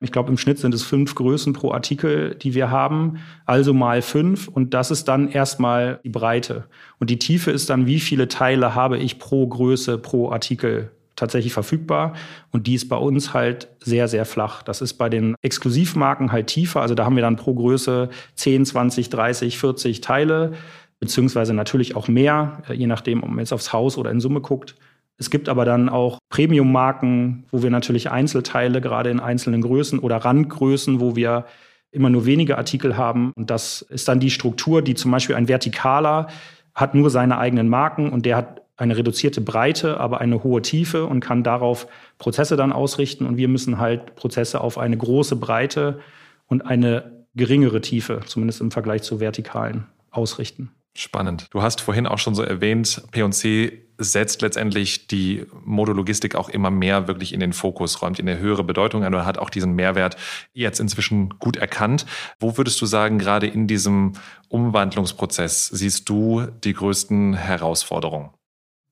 Ich 0.00 0.12
glaube, 0.12 0.28
im 0.28 0.36
Schnitt 0.36 0.58
sind 0.58 0.74
es 0.74 0.82
fünf 0.82 1.14
Größen 1.14 1.54
pro 1.54 1.72
Artikel, 1.72 2.34
die 2.34 2.54
wir 2.54 2.70
haben. 2.70 3.20
Also 3.46 3.72
mal 3.72 4.02
fünf. 4.02 4.48
Und 4.48 4.74
das 4.74 4.90
ist 4.90 5.08
dann 5.08 5.30
erstmal 5.30 5.98
die 6.04 6.10
Breite. 6.10 6.66
Und 7.00 7.08
die 7.08 7.18
Tiefe 7.18 7.50
ist 7.52 7.70
dann, 7.70 7.86
wie 7.86 8.00
viele 8.00 8.28
Teile 8.28 8.74
habe 8.74 8.98
ich 8.98 9.18
pro 9.18 9.46
Größe, 9.46 9.96
pro 9.96 10.30
Artikel 10.30 10.90
tatsächlich 11.18 11.52
verfügbar. 11.52 12.14
Und 12.50 12.66
die 12.66 12.74
ist 12.74 12.88
bei 12.88 12.96
uns 12.96 13.34
halt 13.34 13.68
sehr, 13.80 14.08
sehr 14.08 14.24
flach. 14.24 14.62
Das 14.62 14.80
ist 14.80 14.94
bei 14.94 15.08
den 15.08 15.34
Exklusivmarken 15.42 16.32
halt 16.32 16.46
tiefer. 16.46 16.80
Also 16.80 16.94
da 16.94 17.04
haben 17.04 17.16
wir 17.16 17.22
dann 17.22 17.36
pro 17.36 17.54
Größe 17.54 18.08
10, 18.34 18.66
20, 18.66 19.10
30, 19.10 19.58
40 19.58 20.00
Teile, 20.00 20.52
beziehungsweise 21.00 21.54
natürlich 21.54 21.96
auch 21.96 22.08
mehr, 22.08 22.62
äh, 22.68 22.74
je 22.74 22.86
nachdem, 22.86 23.22
ob 23.22 23.30
man 23.30 23.40
jetzt 23.40 23.52
aufs 23.52 23.72
Haus 23.72 23.98
oder 23.98 24.10
in 24.10 24.20
Summe 24.20 24.40
guckt. 24.40 24.76
Es 25.18 25.30
gibt 25.30 25.48
aber 25.48 25.64
dann 25.64 25.88
auch 25.88 26.18
Premium-Marken, 26.30 27.44
wo 27.50 27.62
wir 27.62 27.70
natürlich 27.70 28.10
Einzelteile 28.10 28.80
gerade 28.80 29.10
in 29.10 29.18
einzelnen 29.18 29.62
Größen 29.62 29.98
oder 29.98 30.18
Randgrößen, 30.18 31.00
wo 31.00 31.16
wir 31.16 31.44
immer 31.90 32.10
nur 32.10 32.24
wenige 32.24 32.56
Artikel 32.56 32.96
haben. 32.96 33.32
Und 33.34 33.50
das 33.50 33.82
ist 33.82 34.06
dann 34.08 34.20
die 34.20 34.30
Struktur, 34.30 34.82
die 34.82 34.94
zum 34.94 35.10
Beispiel 35.10 35.34
ein 35.34 35.48
Vertikaler 35.48 36.28
hat 36.74 36.94
nur 36.94 37.10
seine 37.10 37.38
eigenen 37.38 37.68
Marken 37.68 38.10
und 38.10 38.24
der 38.24 38.36
hat 38.36 38.62
eine 38.78 38.96
reduzierte 38.96 39.40
Breite, 39.40 39.98
aber 40.00 40.20
eine 40.20 40.42
hohe 40.42 40.62
Tiefe 40.62 41.04
und 41.04 41.20
kann 41.20 41.42
darauf 41.42 41.88
Prozesse 42.16 42.56
dann 42.56 42.72
ausrichten. 42.72 43.26
Und 43.26 43.36
wir 43.36 43.48
müssen 43.48 43.78
halt 43.78 44.14
Prozesse 44.14 44.60
auf 44.60 44.78
eine 44.78 44.96
große 44.96 45.36
Breite 45.36 46.00
und 46.46 46.64
eine 46.64 47.26
geringere 47.34 47.80
Tiefe, 47.80 48.20
zumindest 48.24 48.60
im 48.60 48.70
Vergleich 48.70 49.02
zu 49.02 49.20
vertikalen, 49.20 49.86
ausrichten. 50.10 50.70
Spannend. 50.96 51.46
Du 51.50 51.62
hast 51.62 51.80
vorhin 51.80 52.06
auch 52.06 52.18
schon 52.18 52.34
so 52.34 52.42
erwähnt, 52.42 53.02
P&C 53.10 53.84
setzt 53.98 54.42
letztendlich 54.42 55.08
die 55.08 55.44
Modologistik 55.64 56.36
auch 56.36 56.48
immer 56.48 56.70
mehr 56.70 57.08
wirklich 57.08 57.32
in 57.32 57.40
den 57.40 57.52
Fokus, 57.52 58.00
räumt 58.00 58.18
in 58.20 58.28
eine 58.28 58.38
höhere 58.38 58.64
Bedeutung 58.64 59.02
ein 59.02 59.12
oder 59.12 59.26
hat 59.26 59.38
auch 59.38 59.50
diesen 59.50 59.74
Mehrwert 59.74 60.16
jetzt 60.52 60.78
inzwischen 60.78 61.30
gut 61.38 61.56
erkannt. 61.56 62.06
Wo 62.38 62.56
würdest 62.56 62.80
du 62.80 62.86
sagen, 62.86 63.18
gerade 63.18 63.48
in 63.48 63.66
diesem 63.66 64.12
Umwandlungsprozess 64.48 65.66
siehst 65.66 66.08
du 66.08 66.46
die 66.64 66.74
größten 66.74 67.34
Herausforderungen? 67.34 68.30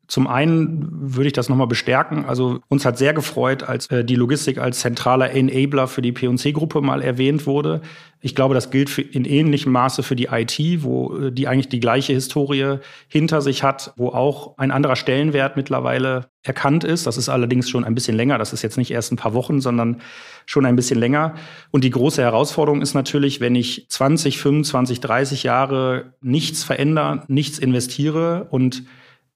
Zum 0.09 0.29
einen 0.29 0.89
würde 0.91 1.27
ich 1.27 1.33
das 1.33 1.49
nochmal 1.49 1.67
bestärken. 1.67 2.25
Also 2.25 2.61
uns 2.69 2.85
hat 2.85 2.97
sehr 2.97 3.13
gefreut, 3.13 3.65
als 3.65 3.89
äh, 3.89 4.05
die 4.05 4.15
Logistik 4.15 4.59
als 4.59 4.81
zentraler 4.81 5.33
Enabler 5.33 5.89
für 5.89 6.03
die 6.03 6.13
P&C-Gruppe 6.13 6.81
mal 6.81 7.03
erwähnt 7.03 7.47
wurde. 7.47 7.81
Ich 8.21 8.35
glaube, 8.35 8.55
das 8.55 8.71
gilt 8.71 8.89
für, 8.89 9.03
in 9.03 9.25
ähnlichem 9.25 9.73
Maße 9.73 10.03
für 10.03 10.15
die 10.15 10.29
IT, 10.31 10.59
wo 10.83 11.17
äh, 11.17 11.33
die 11.33 11.49
eigentlich 11.49 11.69
die 11.69 11.81
gleiche 11.81 12.13
Historie 12.13 12.79
hinter 13.09 13.41
sich 13.41 13.65
hat, 13.65 13.95
wo 13.97 14.11
auch 14.11 14.57
ein 14.59 14.71
anderer 14.71 14.95
Stellenwert 14.95 15.57
mittlerweile 15.57 16.29
erkannt 16.45 16.85
ist. 16.85 17.07
Das 17.09 17.17
ist 17.17 17.29
allerdings 17.29 17.69
schon 17.69 17.83
ein 17.83 17.95
bisschen 17.97 18.17
länger. 18.17 18.39
Das 18.39 18.53
ist 18.53 18.63
jetzt 18.63 18.79
nicht 18.79 18.93
erst 18.93 19.13
ein 19.13 19.17
paar 19.17 19.35
Wochen, 19.35 19.61
sondern 19.61 20.01
schon 20.47 20.67
ein 20.67 20.77
bisschen 20.77 21.01
länger. 21.01 21.35
Und 21.73 21.83
die 21.83 21.91
große 21.91 22.23
Herausforderung 22.23 22.81
ist 22.81 22.95
natürlich, 22.95 23.41
wenn 23.41 23.57
ich 23.57 23.87
20, 23.89 24.39
25, 24.39 25.01
30 25.01 25.43
Jahre 25.43 26.13
nichts 26.21 26.63
verändere, 26.63 27.25
nichts 27.27 27.59
investiere 27.59 28.47
und 28.51 28.85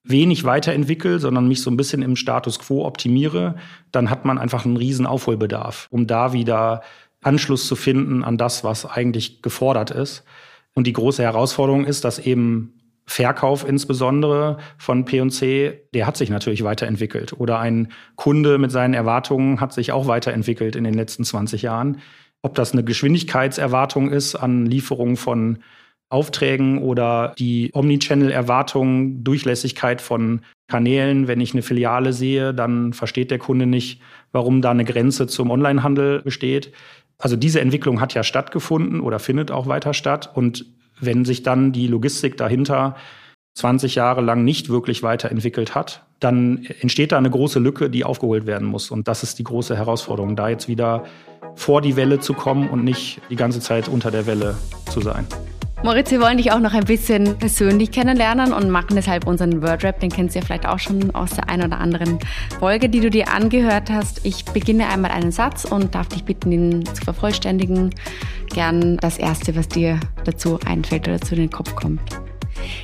wenig 0.02 0.44
weiterentwickle, 0.44 1.18
sondern 1.18 1.48
mich 1.48 1.62
so 1.62 1.70
ein 1.70 1.76
bisschen 1.76 2.02
im 2.02 2.16
Status 2.16 2.58
quo 2.58 2.86
optimiere, 2.86 3.56
dann 3.92 4.10
hat 4.10 4.24
man 4.24 4.38
einfach 4.38 4.64
einen 4.64 4.76
riesen 4.76 5.06
Aufholbedarf, 5.06 5.88
um 5.90 6.06
da 6.06 6.32
wieder 6.32 6.82
Anschluss 7.22 7.66
zu 7.66 7.76
finden 7.76 8.24
an 8.24 8.38
das, 8.38 8.64
was 8.64 8.86
eigentlich 8.86 9.42
gefordert 9.42 9.90
ist. 9.90 10.24
Und 10.74 10.86
die 10.86 10.92
große 10.92 11.22
Herausforderung 11.22 11.84
ist, 11.84 12.04
dass 12.04 12.18
eben 12.18 12.80
Verkauf 13.06 13.68
insbesondere 13.68 14.58
von 14.78 15.04
P&C, 15.04 15.80
der 15.92 16.06
hat 16.06 16.16
sich 16.16 16.30
natürlich 16.30 16.62
weiterentwickelt. 16.62 17.32
Oder 17.32 17.58
ein 17.58 17.88
Kunde 18.14 18.56
mit 18.56 18.70
seinen 18.70 18.94
Erwartungen 18.94 19.60
hat 19.60 19.72
sich 19.72 19.90
auch 19.90 20.06
weiterentwickelt 20.06 20.76
in 20.76 20.84
den 20.84 20.94
letzten 20.94 21.24
20 21.24 21.62
Jahren. 21.62 21.98
Ob 22.40 22.54
das 22.54 22.72
eine 22.72 22.84
Geschwindigkeitserwartung 22.84 24.10
ist 24.10 24.36
an 24.36 24.64
Lieferungen 24.64 25.16
von 25.16 25.58
Aufträgen 26.10 26.78
oder 26.78 27.34
die 27.38 27.70
Omnichannel-Erwartung, 27.72 29.22
Durchlässigkeit 29.24 30.00
von 30.00 30.40
Kanälen. 30.68 31.28
Wenn 31.28 31.40
ich 31.40 31.52
eine 31.52 31.62
Filiale 31.62 32.12
sehe, 32.12 32.52
dann 32.52 32.92
versteht 32.92 33.30
der 33.30 33.38
Kunde 33.38 33.66
nicht, 33.66 34.00
warum 34.32 34.60
da 34.60 34.72
eine 34.72 34.84
Grenze 34.84 35.28
zum 35.28 35.50
Onlinehandel 35.50 36.22
besteht. 36.22 36.72
Also 37.16 37.36
diese 37.36 37.60
Entwicklung 37.60 38.00
hat 38.00 38.14
ja 38.14 38.24
stattgefunden 38.24 39.00
oder 39.00 39.18
findet 39.18 39.50
auch 39.50 39.66
weiter 39.66 39.94
statt. 39.94 40.30
Und 40.34 40.66
wenn 40.98 41.24
sich 41.24 41.42
dann 41.42 41.72
die 41.72 41.86
Logistik 41.86 42.36
dahinter 42.36 42.96
20 43.54 43.94
Jahre 43.94 44.20
lang 44.20 44.44
nicht 44.44 44.68
wirklich 44.68 45.02
weiterentwickelt 45.02 45.74
hat, 45.74 46.06
dann 46.18 46.66
entsteht 46.80 47.12
da 47.12 47.18
eine 47.18 47.30
große 47.30 47.58
Lücke, 47.58 47.88
die 47.88 48.04
aufgeholt 48.04 48.46
werden 48.46 48.66
muss. 48.66 48.90
Und 48.90 49.06
das 49.06 49.22
ist 49.22 49.38
die 49.38 49.44
große 49.44 49.76
Herausforderung, 49.76 50.34
da 50.34 50.48
jetzt 50.48 50.68
wieder 50.68 51.04
vor 51.54 51.82
die 51.82 51.96
Welle 51.96 52.20
zu 52.20 52.34
kommen 52.34 52.68
und 52.68 52.84
nicht 52.84 53.20
die 53.30 53.36
ganze 53.36 53.60
Zeit 53.60 53.88
unter 53.88 54.10
der 54.10 54.26
Welle 54.26 54.56
zu 54.90 55.00
sein. 55.00 55.26
Moritz, 55.82 56.10
wir 56.10 56.20
wollen 56.20 56.36
dich 56.36 56.52
auch 56.52 56.60
noch 56.60 56.74
ein 56.74 56.84
bisschen 56.84 57.38
persönlich 57.38 57.90
kennenlernen 57.90 58.52
und 58.52 58.68
machen 58.68 58.96
deshalb 58.96 59.26
unseren 59.26 59.62
Wordrap. 59.62 59.98
Den 59.98 60.10
kennst 60.10 60.34
du 60.34 60.40
ja 60.40 60.44
vielleicht 60.44 60.68
auch 60.68 60.78
schon 60.78 61.14
aus 61.14 61.30
der 61.30 61.48
einen 61.48 61.68
oder 61.68 61.78
anderen 61.78 62.18
Folge, 62.58 62.90
die 62.90 63.00
du 63.00 63.08
dir 63.08 63.32
angehört 63.32 63.88
hast. 63.88 64.20
Ich 64.26 64.44
beginne 64.44 64.88
einmal 64.88 65.10
einen 65.10 65.32
Satz 65.32 65.64
und 65.64 65.94
darf 65.94 66.08
dich 66.08 66.24
bitten, 66.24 66.52
ihn 66.52 66.84
zu 66.84 67.02
vervollständigen. 67.02 67.94
Gern 68.52 68.98
das 68.98 69.16
Erste, 69.16 69.56
was 69.56 69.68
dir 69.68 69.98
dazu 70.24 70.60
einfällt 70.66 71.08
oder 71.08 71.18
zu 71.18 71.34
den 71.34 71.48
Kopf 71.48 71.74
kommt. 71.74 72.02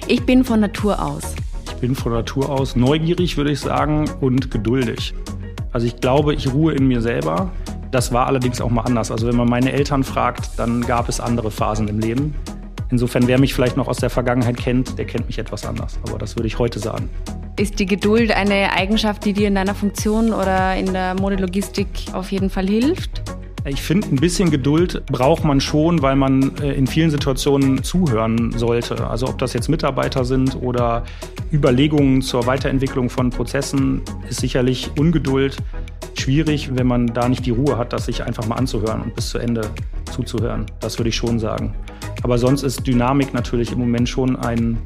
Ich 0.08 0.24
bin 0.24 0.42
von 0.42 0.60
Natur 0.60 1.02
aus. 1.04 1.34
Ich 1.66 1.74
bin 1.74 1.94
von 1.94 2.12
Natur 2.12 2.48
aus 2.48 2.76
neugierig, 2.76 3.36
würde 3.36 3.50
ich 3.50 3.60
sagen, 3.60 4.08
und 4.22 4.50
geduldig. 4.50 5.12
Also 5.70 5.86
ich 5.86 6.00
glaube, 6.00 6.32
ich 6.32 6.50
ruhe 6.50 6.72
in 6.72 6.88
mir 6.88 7.02
selber. 7.02 7.50
Das 7.90 8.10
war 8.14 8.26
allerdings 8.26 8.62
auch 8.62 8.70
mal 8.70 8.82
anders. 8.82 9.10
Also 9.10 9.26
wenn 9.26 9.36
man 9.36 9.50
meine 9.50 9.72
Eltern 9.72 10.02
fragt, 10.02 10.58
dann 10.58 10.80
gab 10.80 11.10
es 11.10 11.20
andere 11.20 11.50
Phasen 11.50 11.88
im 11.88 11.98
Leben. 11.98 12.34
Insofern, 12.90 13.26
wer 13.26 13.38
mich 13.38 13.54
vielleicht 13.54 13.76
noch 13.76 13.88
aus 13.88 13.98
der 13.98 14.10
Vergangenheit 14.10 14.56
kennt, 14.56 14.98
der 14.98 15.06
kennt 15.06 15.26
mich 15.26 15.38
etwas 15.38 15.66
anders. 15.66 15.98
Aber 16.06 16.18
das 16.18 16.36
würde 16.36 16.46
ich 16.46 16.58
heute 16.58 16.78
sagen. 16.78 17.10
Ist 17.58 17.78
die 17.78 17.86
Geduld 17.86 18.30
eine 18.30 18.72
Eigenschaft, 18.72 19.24
die 19.24 19.32
dir 19.32 19.48
in 19.48 19.54
deiner 19.54 19.74
Funktion 19.74 20.32
oder 20.32 20.76
in 20.76 20.92
der 20.92 21.14
Modelogistik 21.14 21.88
auf 22.12 22.30
jeden 22.30 22.50
Fall 22.50 22.66
hilft? 22.66 23.22
Ich 23.68 23.82
finde, 23.82 24.06
ein 24.08 24.16
bisschen 24.16 24.52
Geduld 24.52 25.04
braucht 25.06 25.42
man 25.42 25.60
schon, 25.60 26.00
weil 26.00 26.14
man 26.14 26.56
äh, 26.58 26.74
in 26.74 26.86
vielen 26.86 27.10
Situationen 27.10 27.82
zuhören 27.82 28.52
sollte. 28.56 29.08
Also 29.08 29.26
ob 29.26 29.38
das 29.38 29.54
jetzt 29.54 29.68
Mitarbeiter 29.68 30.24
sind 30.24 30.54
oder 30.62 31.02
Überlegungen 31.52 32.22
zur 32.22 32.46
Weiterentwicklung 32.46 33.10
von 33.10 33.30
Prozessen, 33.30 34.02
ist 34.28 34.40
sicherlich 34.40 34.90
Ungeduld 34.96 35.56
schwierig, 36.20 36.70
wenn 36.74 36.86
man 36.86 37.06
da 37.08 37.28
nicht 37.28 37.46
die 37.46 37.50
Ruhe 37.50 37.78
hat, 37.78 37.92
das 37.92 38.06
sich 38.06 38.22
einfach 38.24 38.46
mal 38.46 38.56
anzuhören 38.56 39.02
und 39.02 39.14
bis 39.14 39.30
zu 39.30 39.38
Ende 39.38 39.62
zuzuhören. 40.10 40.66
Das 40.80 40.98
würde 40.98 41.08
ich 41.08 41.16
schon 41.16 41.38
sagen. 41.38 41.74
Aber 42.22 42.38
sonst 42.38 42.62
ist 42.62 42.86
Dynamik 42.86 43.34
natürlich 43.34 43.72
im 43.72 43.78
Moment 43.78 44.08
schon 44.08 44.36
ein, 44.36 44.78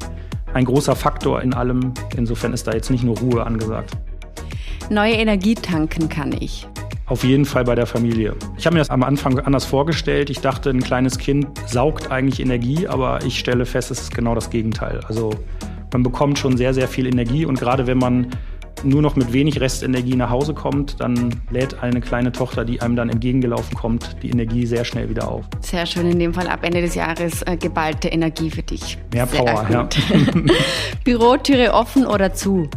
ein 0.54 0.64
großer 0.64 0.96
Faktor 0.96 1.42
in 1.42 1.54
allem. 1.54 1.94
Insofern 2.16 2.52
ist 2.52 2.66
da 2.66 2.72
jetzt 2.72 2.90
nicht 2.90 3.04
nur 3.04 3.18
Ruhe 3.18 3.44
angesagt. 3.44 3.96
Neue 4.90 5.14
Energie 5.14 5.54
tanken 5.54 6.08
kann 6.08 6.34
ich. 6.38 6.66
Auf 7.06 7.24
jeden 7.24 7.44
Fall 7.44 7.64
bei 7.64 7.74
der 7.74 7.86
Familie. 7.86 8.36
Ich 8.56 8.66
habe 8.66 8.74
mir 8.74 8.80
das 8.80 8.90
am 8.90 9.02
Anfang 9.02 9.38
anders 9.40 9.64
vorgestellt. 9.64 10.30
Ich 10.30 10.40
dachte, 10.40 10.70
ein 10.70 10.80
kleines 10.80 11.18
Kind 11.18 11.46
saugt 11.66 12.10
eigentlich 12.10 12.40
Energie, 12.40 12.86
aber 12.86 13.24
ich 13.24 13.38
stelle 13.38 13.66
fest, 13.66 13.90
es 13.90 14.00
ist 14.00 14.14
genau 14.14 14.34
das 14.34 14.50
Gegenteil. 14.50 15.00
Also 15.08 15.30
man 15.92 16.04
bekommt 16.04 16.38
schon 16.38 16.56
sehr, 16.56 16.72
sehr 16.72 16.86
viel 16.86 17.06
Energie 17.06 17.44
und 17.44 17.58
gerade 17.58 17.86
wenn 17.86 17.98
man 17.98 18.28
nur 18.84 19.02
noch 19.02 19.16
mit 19.16 19.32
wenig 19.32 19.60
Restenergie 19.60 20.16
nach 20.16 20.30
Hause 20.30 20.54
kommt, 20.54 21.00
dann 21.00 21.40
lädt 21.50 21.82
eine 21.82 22.00
kleine 22.00 22.32
Tochter, 22.32 22.64
die 22.64 22.80
einem 22.80 22.96
dann 22.96 23.08
entgegengelaufen 23.08 23.76
kommt, 23.76 24.16
die 24.22 24.30
Energie 24.30 24.66
sehr 24.66 24.84
schnell 24.84 25.08
wieder 25.08 25.30
auf. 25.30 25.44
Sehr 25.60 25.86
schön, 25.86 26.10
in 26.10 26.18
dem 26.18 26.34
Fall 26.34 26.48
ab 26.48 26.60
Ende 26.62 26.80
des 26.80 26.94
Jahres 26.94 27.42
äh, 27.42 27.56
geballte 27.56 28.08
Energie 28.08 28.50
für 28.50 28.62
dich. 28.62 28.98
Mehr 29.12 29.26
sehr 29.26 29.44
Power, 29.44 29.66
ja. 29.70 29.88
Bürotüre 31.04 31.72
offen 31.72 32.06
oder 32.06 32.32
zu? 32.32 32.68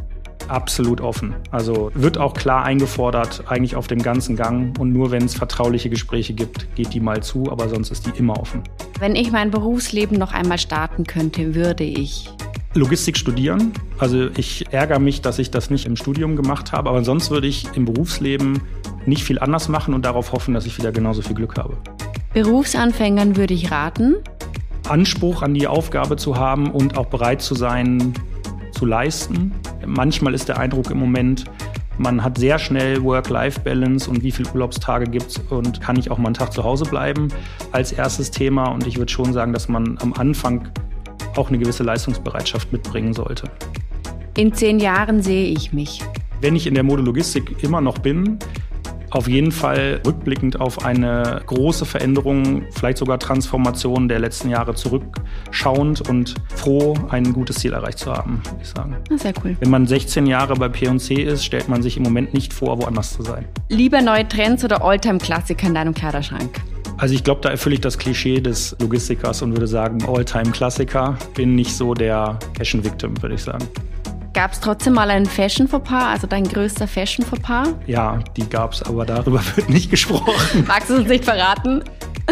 Absolut 0.47 1.01
offen. 1.01 1.35
Also 1.51 1.91
wird 1.93 2.17
auch 2.17 2.33
klar 2.33 2.65
eingefordert, 2.65 3.43
eigentlich 3.47 3.75
auf 3.75 3.87
dem 3.87 4.01
ganzen 4.01 4.35
Gang. 4.35 4.77
Und 4.77 4.91
nur 4.91 5.11
wenn 5.11 5.23
es 5.23 5.35
vertrauliche 5.35 5.89
Gespräche 5.89 6.33
gibt, 6.33 6.75
geht 6.75 6.93
die 6.93 6.99
mal 6.99 7.23
zu, 7.23 7.51
aber 7.51 7.69
sonst 7.69 7.91
ist 7.91 8.05
die 8.05 8.19
immer 8.19 8.39
offen. 8.39 8.61
Wenn 8.99 9.15
ich 9.15 9.31
mein 9.31 9.51
Berufsleben 9.51 10.17
noch 10.17 10.33
einmal 10.33 10.57
starten 10.57 11.05
könnte, 11.05 11.55
würde 11.55 11.83
ich 11.83 12.29
Logistik 12.75 13.17
studieren. 13.17 13.71
Also 13.99 14.29
ich 14.35 14.65
ärgere 14.71 14.99
mich, 14.99 15.21
dass 15.21 15.39
ich 15.39 15.51
das 15.51 15.69
nicht 15.69 15.85
im 15.85 15.95
Studium 15.95 16.35
gemacht 16.35 16.71
habe, 16.71 16.89
aber 16.89 17.03
sonst 17.03 17.29
würde 17.29 17.47
ich 17.47 17.67
im 17.75 17.85
Berufsleben 17.85 18.61
nicht 19.05 19.23
viel 19.23 19.39
anders 19.39 19.69
machen 19.69 19.93
und 19.93 20.05
darauf 20.05 20.31
hoffen, 20.31 20.53
dass 20.53 20.65
ich 20.65 20.77
wieder 20.77 20.91
genauso 20.91 21.21
viel 21.21 21.35
Glück 21.35 21.57
habe. 21.57 21.77
Berufsanfängern 22.33 23.35
würde 23.35 23.53
ich 23.53 23.71
raten, 23.71 24.15
Anspruch 24.87 25.43
an 25.43 25.53
die 25.53 25.67
Aufgabe 25.67 26.15
zu 26.17 26.37
haben 26.37 26.71
und 26.71 26.97
auch 26.97 27.05
bereit 27.05 27.41
zu 27.41 27.53
sein, 27.53 28.13
zu 28.71 28.85
leisten. 28.85 29.53
Manchmal 29.85 30.33
ist 30.33 30.49
der 30.49 30.57
Eindruck 30.57 30.89
im 30.89 30.97
Moment, 30.97 31.45
man 31.97 32.23
hat 32.23 32.39
sehr 32.39 32.57
schnell 32.57 33.03
Work-Life-Balance 33.03 34.09
und 34.09 34.23
wie 34.23 34.31
viele 34.31 34.49
Urlaubstage 34.51 35.05
gibt 35.05 35.27
es 35.27 35.37
und 35.37 35.79
kann 35.79 35.95
ich 35.95 36.09
auch 36.09 36.17
mal 36.17 36.27
einen 36.27 36.33
Tag 36.33 36.51
zu 36.51 36.63
Hause 36.63 36.85
bleiben 36.85 37.27
als 37.71 37.91
erstes 37.91 38.31
Thema. 38.31 38.65
Und 38.65 38.87
ich 38.87 38.97
würde 38.97 39.11
schon 39.11 39.31
sagen, 39.31 39.53
dass 39.53 39.69
man 39.69 39.99
am 40.01 40.13
Anfang 40.13 40.69
auch 41.37 41.49
eine 41.49 41.57
gewisse 41.57 41.83
Leistungsbereitschaft 41.83 42.71
mitbringen 42.71 43.13
sollte. 43.13 43.49
In 44.35 44.53
zehn 44.53 44.79
Jahren 44.79 45.21
sehe 45.21 45.47
ich 45.47 45.73
mich. 45.73 46.01
Wenn 46.41 46.55
ich 46.55 46.67
in 46.67 46.73
der 46.73 46.83
Modelogistik 46.83 47.63
immer 47.63 47.81
noch 47.81 47.99
bin, 47.99 48.39
auf 49.13 49.27
jeden 49.27 49.51
Fall 49.51 50.01
rückblickend 50.05 50.59
auf 50.59 50.83
eine 50.85 51.41
große 51.45 51.85
Veränderung, 51.85 52.63
vielleicht 52.71 52.97
sogar 52.97 53.19
Transformation 53.19 54.07
der 54.07 54.19
letzten 54.19 54.49
Jahre 54.49 54.73
zurückschauend 54.73 56.09
und 56.09 56.33
froh, 56.55 56.95
ein 57.09 57.31
gutes 57.31 57.57
Ziel 57.57 57.73
erreicht 57.73 57.99
zu 57.99 58.11
haben, 58.11 58.41
würde 58.43 58.59
ich 58.63 58.69
sagen. 58.69 58.97
Ah, 59.11 59.17
sehr 59.17 59.33
cool. 59.43 59.55
Wenn 59.59 59.69
man 59.69 59.85
16 59.85 60.25
Jahre 60.25 60.55
bei 60.55 60.67
P&C 60.67 61.13
ist, 61.13 61.45
stellt 61.45 61.69
man 61.69 61.83
sich 61.83 61.95
im 61.95 62.03
Moment 62.03 62.33
nicht 62.33 62.53
vor, 62.53 62.81
woanders 62.81 63.13
zu 63.13 63.21
sein. 63.21 63.45
Lieber 63.69 64.01
neue 64.01 64.27
Trends 64.27 64.65
oder 64.65 64.83
Alltime-Klassiker 64.83 65.67
in 65.67 65.75
deinem 65.75 65.93
Kleiderschrank? 65.93 66.59
Also 66.97 67.15
ich 67.15 67.23
glaube, 67.23 67.41
da 67.41 67.49
erfülle 67.49 67.75
ich 67.75 67.81
das 67.81 67.97
Klischee 67.97 68.39
des 68.39 68.75
Logistikers 68.79 69.41
und 69.41 69.51
würde 69.51 69.67
sagen, 69.67 69.99
All-Time-Klassiker. 70.07 71.17
Bin 71.35 71.55
nicht 71.55 71.75
so 71.75 71.93
der 71.93 72.39
Fashion-Victim, 72.57 73.21
würde 73.21 73.35
ich 73.35 73.43
sagen. 73.43 73.67
Gab 74.33 74.53
es 74.53 74.59
trotzdem 74.59 74.93
mal 74.93 75.09
einen 75.11 75.25
Fashion-Fauxpas, 75.25 76.05
also 76.05 76.27
dein 76.27 76.43
größter 76.43 76.87
Fashion-Fauxpas? 76.87 77.75
Ja, 77.85 78.19
die 78.35 78.47
gab 78.49 78.73
es, 78.73 78.81
aber 78.81 79.05
darüber 79.05 79.41
wird 79.55 79.69
nicht 79.69 79.91
gesprochen. 79.91 80.63
Magst 80.67 80.89
du 80.89 80.95
uns 80.95 81.07
nicht 81.07 81.25
verraten? 81.25 81.83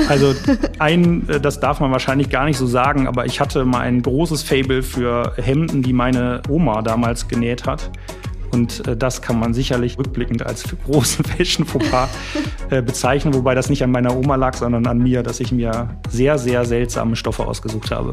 Also 0.08 0.34
ein, 0.80 1.28
äh, 1.30 1.39
das 1.39 1.60
darf 1.60 1.80
man 1.80 1.91
wahrscheinlich 1.91 2.30
gar 2.30 2.45
nicht 2.45 2.58
so 2.58 2.65
sagen, 2.65 3.08
aber 3.08 3.26
ich 3.26 3.39
hatte 3.39 3.65
mal 3.65 3.82
ein 3.82 4.02
großes 4.02 4.41
Fable 4.41 4.84
für 4.84 5.34
Hemden, 5.38 5.84
die 5.84 5.93
meine 5.93 6.41
Oma 6.50 6.82
damals 6.82 7.28
genäht 7.28 7.65
hat. 7.65 7.91
Und 8.52 8.88
äh, 8.88 8.98
das 8.98 9.22
kann 9.22 9.40
man 9.40 9.54
sicherlich 9.54 9.98
rückblickend 9.98 10.46
als 10.46 10.64
großen 10.86 11.26
Fashion-Fauxpas 11.26 12.10
äh, 12.70 12.82
bezeichnen, 12.82 13.34
wobei 13.34 13.56
das 13.56 13.70
nicht 13.70 13.84
an 13.84 13.92
meiner 13.92 14.16
Oma 14.16 14.36
lag, 14.36 14.56
sondern 14.56 14.86
an 14.88 15.00
mir, 15.00 15.24
dass 15.24 15.40
ich 15.40 15.52
mir 15.52 15.90
sehr, 16.10 16.38
sehr 16.38 16.66
seltsame 16.66 17.16
Stoffe 17.16 17.46
ausgesucht 17.46 17.92
habe. 17.92 18.12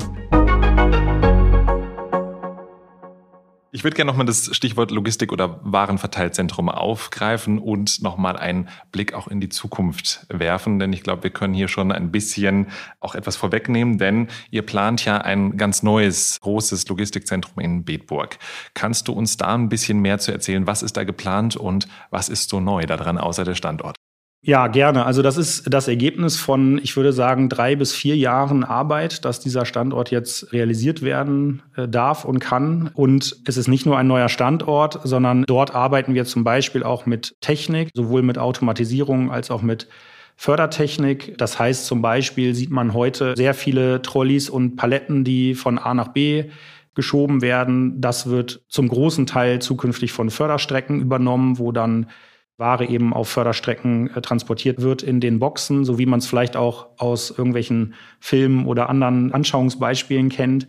Ich 3.71 3.85
würde 3.85 3.97
gerne 3.97 4.11
nochmal 4.11 4.25
das 4.25 4.57
Stichwort 4.57 4.91
Logistik 4.91 5.31
oder 5.31 5.61
Warenverteilzentrum 5.63 6.71
aufgreifen 6.71 7.59
und 7.59 8.01
nochmal 8.03 8.39
einen 8.39 8.71
Blick 8.93 9.13
auch 9.13 9.29
in 9.29 9.43
die 9.43 9.51
Zukunft 9.51 10.27
werfen, 10.31 10.79
denn 10.79 10.91
ich 10.95 11.03
glaube, 11.03 11.25
wir 11.25 11.31
können 11.31 11.53
hier 11.53 11.69
schon 11.69 11.93
ein 11.93 12.11
bisschen 12.11 12.69
auch 12.99 13.15
etwas 13.15 13.37
vorwegnehmen, 13.37 13.99
denn 13.99 14.29
ihr 14.51 14.63
plant 14.63 15.05
ja 15.05 15.19
ein 15.19 15.59
ganz 15.59 15.83
neues, 15.83 16.39
großes 16.41 16.89
Logistikzentrum 16.89 17.63
in 17.63 17.85
Bedburg. 17.85 18.39
Kannst 18.73 19.07
du 19.07 19.13
uns 19.13 19.37
da 19.37 19.55
ein 19.55 19.69
bisschen 19.69 20.01
mehr 20.01 20.19
zu 20.19 20.33
erzählen? 20.33 20.67
Was 20.67 20.83
ist 20.83 20.97
da 20.97 21.05
geplant 21.05 21.55
und 21.55 21.89
was 22.09 22.31
ist 22.31 22.49
so 22.49 22.61
neu 22.61 22.87
daran 22.87 23.19
außer 23.19 23.45
der 23.45 23.55
Standort? 23.55 23.97
Ja, 24.41 24.69
gerne. 24.69 25.05
Also 25.05 25.21
das 25.21 25.37
ist 25.37 25.65
das 25.75 25.89
Ergebnis 25.89 26.37
von, 26.37 26.79
ich 26.79 26.97
würde 26.97 27.13
sagen, 27.13 27.49
drei 27.49 27.75
bis 27.75 27.93
vier 27.93 28.17
Jahren 28.17 28.63
Arbeit, 28.63 29.25
dass 29.25 29.41
dieser 29.41 29.67
Standort 29.67 30.13
jetzt 30.13 30.53
realisiert 30.53 31.03
werden 31.03 31.63
äh, 31.77 31.89
darf 31.89 32.25
und 32.25 32.39
kann. 32.39 32.91
Und 32.95 33.37
es 33.47 33.57
ist 33.57 33.67
nicht 33.67 33.85
nur 33.85 33.99
ein 33.99 34.07
neuer 34.07 34.29
Standort, 34.29 35.01
sondern 35.03 35.43
dort 35.45 35.75
arbeiten 35.75 36.15
wir 36.15 36.25
zum 36.25 36.45
Beispiel 36.45 36.85
auch 36.85 37.05
mit 37.05 37.35
Technik, 37.41 37.91
sowohl 37.95 38.23
mit 38.23 38.39
Automatisierung 38.39 39.33
als 39.33 39.51
auch 39.51 39.63
mit 39.63 39.89
Fördertechnik. 40.37 41.37
Das 41.37 41.59
heißt 41.59 41.85
zum 41.87 42.01
Beispiel 42.01 42.55
sieht 42.55 42.71
man 42.71 42.95
heute 42.95 43.35
sehr 43.37 43.55
viele 43.55 44.03
Trolleys 44.03 44.49
und 44.49 44.77
Paletten, 44.77 45.25
die 45.25 45.57
von 45.57 45.79
A 45.79 45.95
nach 45.95 46.09
B 46.09 46.45
geschoben 46.95 47.43
werden. 47.43 48.01
Das 48.01 48.29
wird 48.29 48.63
zum 48.69 48.87
großen 48.87 49.27
Teil 49.27 49.61
zukünftig 49.61 50.13
von 50.13 50.31
Förderstrecken 50.31 51.01
übernommen, 51.01 51.59
wo 51.59 51.73
dann 51.73 52.07
Ware 52.59 52.87
eben 52.87 53.15
auf 53.15 53.29
Förderstrecken 53.29 54.11
äh, 54.15 54.21
transportiert 54.21 54.83
wird 54.83 55.03
in 55.03 55.21
den 55.21 55.39
Boxen, 55.39 55.85
so 55.85 55.99
wie 55.99 56.07
man 56.07 56.19
es 56.19 56.27
vielleicht 56.27 56.57
auch 56.57 56.89
aus 56.99 57.31
irgendwelchen 57.31 57.95
Filmen 58.19 58.67
oder 58.67 58.91
anderen 58.91 59.33
Anschauungsbeispielen 59.33 60.29
kennt. 60.29 60.67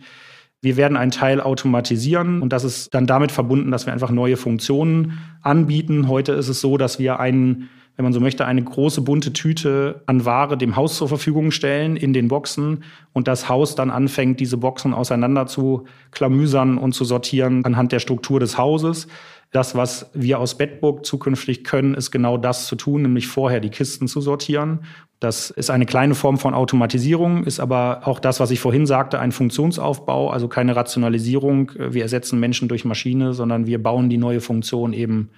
Wir 0.62 0.76
werden 0.76 0.96
einen 0.96 1.10
Teil 1.10 1.40
automatisieren 1.40 2.42
und 2.42 2.52
das 2.52 2.64
ist 2.64 2.94
dann 2.94 3.06
damit 3.06 3.32
verbunden, 3.32 3.72
dass 3.72 3.86
wir 3.86 3.92
einfach 3.92 4.10
neue 4.10 4.36
Funktionen 4.36 5.18
anbieten. 5.42 6.06
Heute 6.06 6.32
ist 6.32 6.48
es 6.48 6.60
so, 6.60 6.76
dass 6.76 6.98
wir 6.98 7.18
einen, 7.18 7.70
wenn 7.96 8.04
man 8.04 8.12
so 8.12 8.20
möchte, 8.20 8.44
eine 8.44 8.62
große 8.62 9.00
bunte 9.00 9.32
Tüte 9.32 10.02
an 10.06 10.26
Ware 10.26 10.58
dem 10.58 10.76
Haus 10.76 10.96
zur 10.96 11.08
Verfügung 11.08 11.50
stellen 11.50 11.96
in 11.96 12.12
den 12.12 12.28
Boxen 12.28 12.84
und 13.12 13.26
das 13.26 13.48
Haus 13.48 13.74
dann 13.74 13.90
anfängt, 13.90 14.38
diese 14.38 14.58
Boxen 14.58 14.94
auseinander 14.94 15.46
zu 15.46 15.86
klamüsern 16.12 16.78
und 16.78 16.92
zu 16.92 17.04
sortieren 17.04 17.64
anhand 17.64 17.90
der 17.90 17.98
Struktur 17.98 18.38
des 18.38 18.58
Hauses. 18.58 19.08
Das, 19.52 19.74
was 19.74 20.10
wir 20.14 20.38
aus 20.38 20.56
Bedburg 20.56 21.04
zukünftig 21.04 21.64
können, 21.64 21.94
ist 21.94 22.12
genau 22.12 22.36
das 22.36 22.66
zu 22.66 22.76
tun, 22.76 23.02
nämlich 23.02 23.26
vorher 23.26 23.58
die 23.58 23.70
Kisten 23.70 24.06
zu 24.06 24.20
sortieren. 24.20 24.84
Das 25.18 25.50
ist 25.50 25.70
eine 25.70 25.86
kleine 25.86 26.14
Form 26.14 26.38
von 26.38 26.54
Automatisierung, 26.54 27.44
ist 27.44 27.58
aber 27.58 28.02
auch 28.04 28.20
das, 28.20 28.38
was 28.38 28.52
ich 28.52 28.60
vorhin 28.60 28.86
sagte, 28.86 29.18
ein 29.18 29.32
Funktionsaufbau, 29.32 30.30
also 30.30 30.46
keine 30.46 30.76
Rationalisierung. 30.76 31.72
Wir 31.76 32.02
ersetzen 32.02 32.38
Menschen 32.38 32.68
durch 32.68 32.84
Maschine, 32.84 33.34
sondern 33.34 33.66
wir 33.66 33.82
bauen 33.82 34.08
die 34.08 34.18
neue 34.18 34.40
Funktion 34.40 34.92
eben 34.92 35.30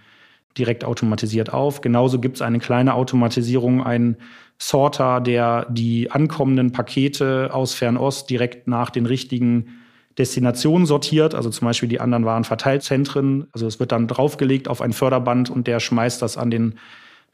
direkt 0.59 0.85
automatisiert 0.85 1.53
auf. 1.53 1.81
Genauso 1.81 2.21
gibt 2.21 2.37
es 2.37 2.43
eine 2.43 2.59
kleine 2.59 2.95
Automatisierung, 2.95 3.83
ein 3.83 4.19
Sorter, 4.59 5.21
der 5.21 5.67
die 5.71 6.11
ankommenden 6.11 6.71
Pakete 6.71 7.51
aus 7.53 7.73
Fernost 7.73 8.29
direkt 8.29 8.69
nach 8.69 8.91
den 8.91 9.07
richtigen 9.07 9.82
Destinationen 10.19 10.87
sortiert, 10.87 11.35
also 11.35 11.51
zum 11.51 11.67
Beispiel 11.67 11.89
die 11.89 12.01
anderen 12.01 12.25
Warenverteilzentren. 12.25 13.47
Also 13.53 13.67
es 13.67 13.81
wird 13.81 13.93
dann 13.93 14.09
draufgelegt 14.09 14.69
auf 14.69 14.81
ein 14.83 14.93
Förderband 14.93 15.51
und 15.51 15.67
der 15.67 15.81
schmeißt 15.81 16.21
das 16.21 16.37
an 16.37 16.51
den 16.51 16.75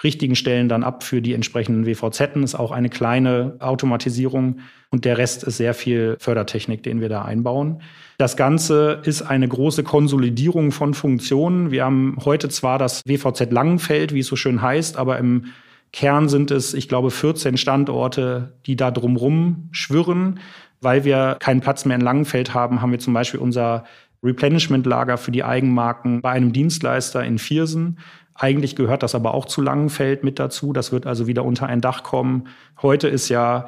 richtigen 0.03 0.37
Stellen 0.37 0.69
dann 0.69 0.85
ab 0.85 1.03
für 1.03 1.21
die 1.21 1.35
entsprechenden 1.35 1.87
WVZ. 1.87 2.37
Ist 2.37 2.55
auch 2.55 2.71
eine 2.71 2.89
kleine 2.89 3.57
Automatisierung 3.59 4.61
und 4.91 5.05
der 5.05 5.19
Rest 5.19 5.43
ist 5.43 5.57
sehr 5.57 5.75
viel 5.75 6.17
Fördertechnik, 6.21 6.83
den 6.83 7.01
wir 7.01 7.09
da 7.09 7.23
einbauen. 7.23 7.83
Das 8.17 8.37
Ganze 8.37 9.01
ist 9.05 9.23
eine 9.23 9.49
große 9.49 9.83
Konsolidierung 9.83 10.73
von 10.73 10.95
Funktionen. 10.95 11.71
Wir 11.71 11.85
haben 11.85 12.17
heute 12.25 12.49
zwar 12.49 12.79
das 12.79 13.03
WVZ 13.07 13.53
Langenfeld, 13.53 14.15
wie 14.15 14.21
es 14.21 14.27
so 14.27 14.37
schön 14.37 14.63
heißt, 14.63 14.97
aber 14.97 15.19
im 15.19 15.47
Kern 15.93 16.29
sind 16.29 16.51
es, 16.51 16.75
ich 16.75 16.89
glaube, 16.89 17.11
14 17.11 17.57
Standorte, 17.57 18.53
die 18.67 18.77
da 18.77 18.91
drumrum 18.91 19.69
schwirren. 19.73 20.39
Weil 20.81 21.05
wir 21.05 21.37
keinen 21.41 21.61
Platz 21.61 21.85
mehr 21.85 21.97
in 21.97 22.03
Langenfeld 22.03 22.55
haben, 22.55 22.81
haben 22.81 22.93
wir 22.93 22.99
zum 22.99 23.15
Beispiel 23.15 23.41
unser 23.41 23.85
Replenishment-Lager 24.23 25.17
für 25.17 25.31
die 25.31 25.45
Eigenmarken 25.45 26.23
bei 26.23 26.31
einem 26.31 26.53
Dienstleister 26.53 27.25
in 27.25 27.39
Viersen. 27.39 27.99
Eigentlich 28.35 28.77
gehört 28.77 29.03
das 29.03 29.15
aber 29.15 29.35
auch 29.35 29.47
zu 29.47 29.61
Langenfeld 29.61 30.23
mit 30.23 30.39
dazu. 30.39 30.73
Das 30.73 30.93
wird 30.93 31.07
also 31.07 31.27
wieder 31.27 31.45
unter 31.45 31.67
ein 31.67 31.81
Dach 31.81 32.03
kommen. 32.03 32.49
Heute 32.81 33.09
ist 33.09 33.29
ja 33.29 33.67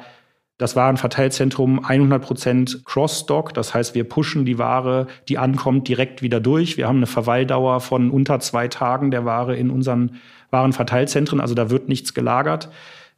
das 0.57 0.75
Warenverteilzentrum 0.75 1.83
100 1.83 2.21
Prozent 2.21 2.85
Cross-Stock. 2.85 3.53
Das 3.53 3.73
heißt, 3.73 3.95
wir 3.95 4.03
pushen 4.03 4.45
die 4.45 4.59
Ware, 4.59 5.07
die 5.27 5.37
ankommt, 5.37 5.87
direkt 5.87 6.21
wieder 6.21 6.39
durch. 6.39 6.77
Wir 6.77 6.87
haben 6.87 6.97
eine 6.97 7.07
Verweildauer 7.07 7.81
von 7.81 8.11
unter 8.11 8.39
zwei 8.39 8.67
Tagen 8.67 9.09
der 9.09 9.25
Ware 9.25 9.55
in 9.55 9.71
unseren 9.71 10.19
Warenverteilzentren. 10.51 11.41
Also 11.41 11.55
da 11.55 11.69
wird 11.69 11.89
nichts 11.89 12.13
gelagert. 12.13 12.69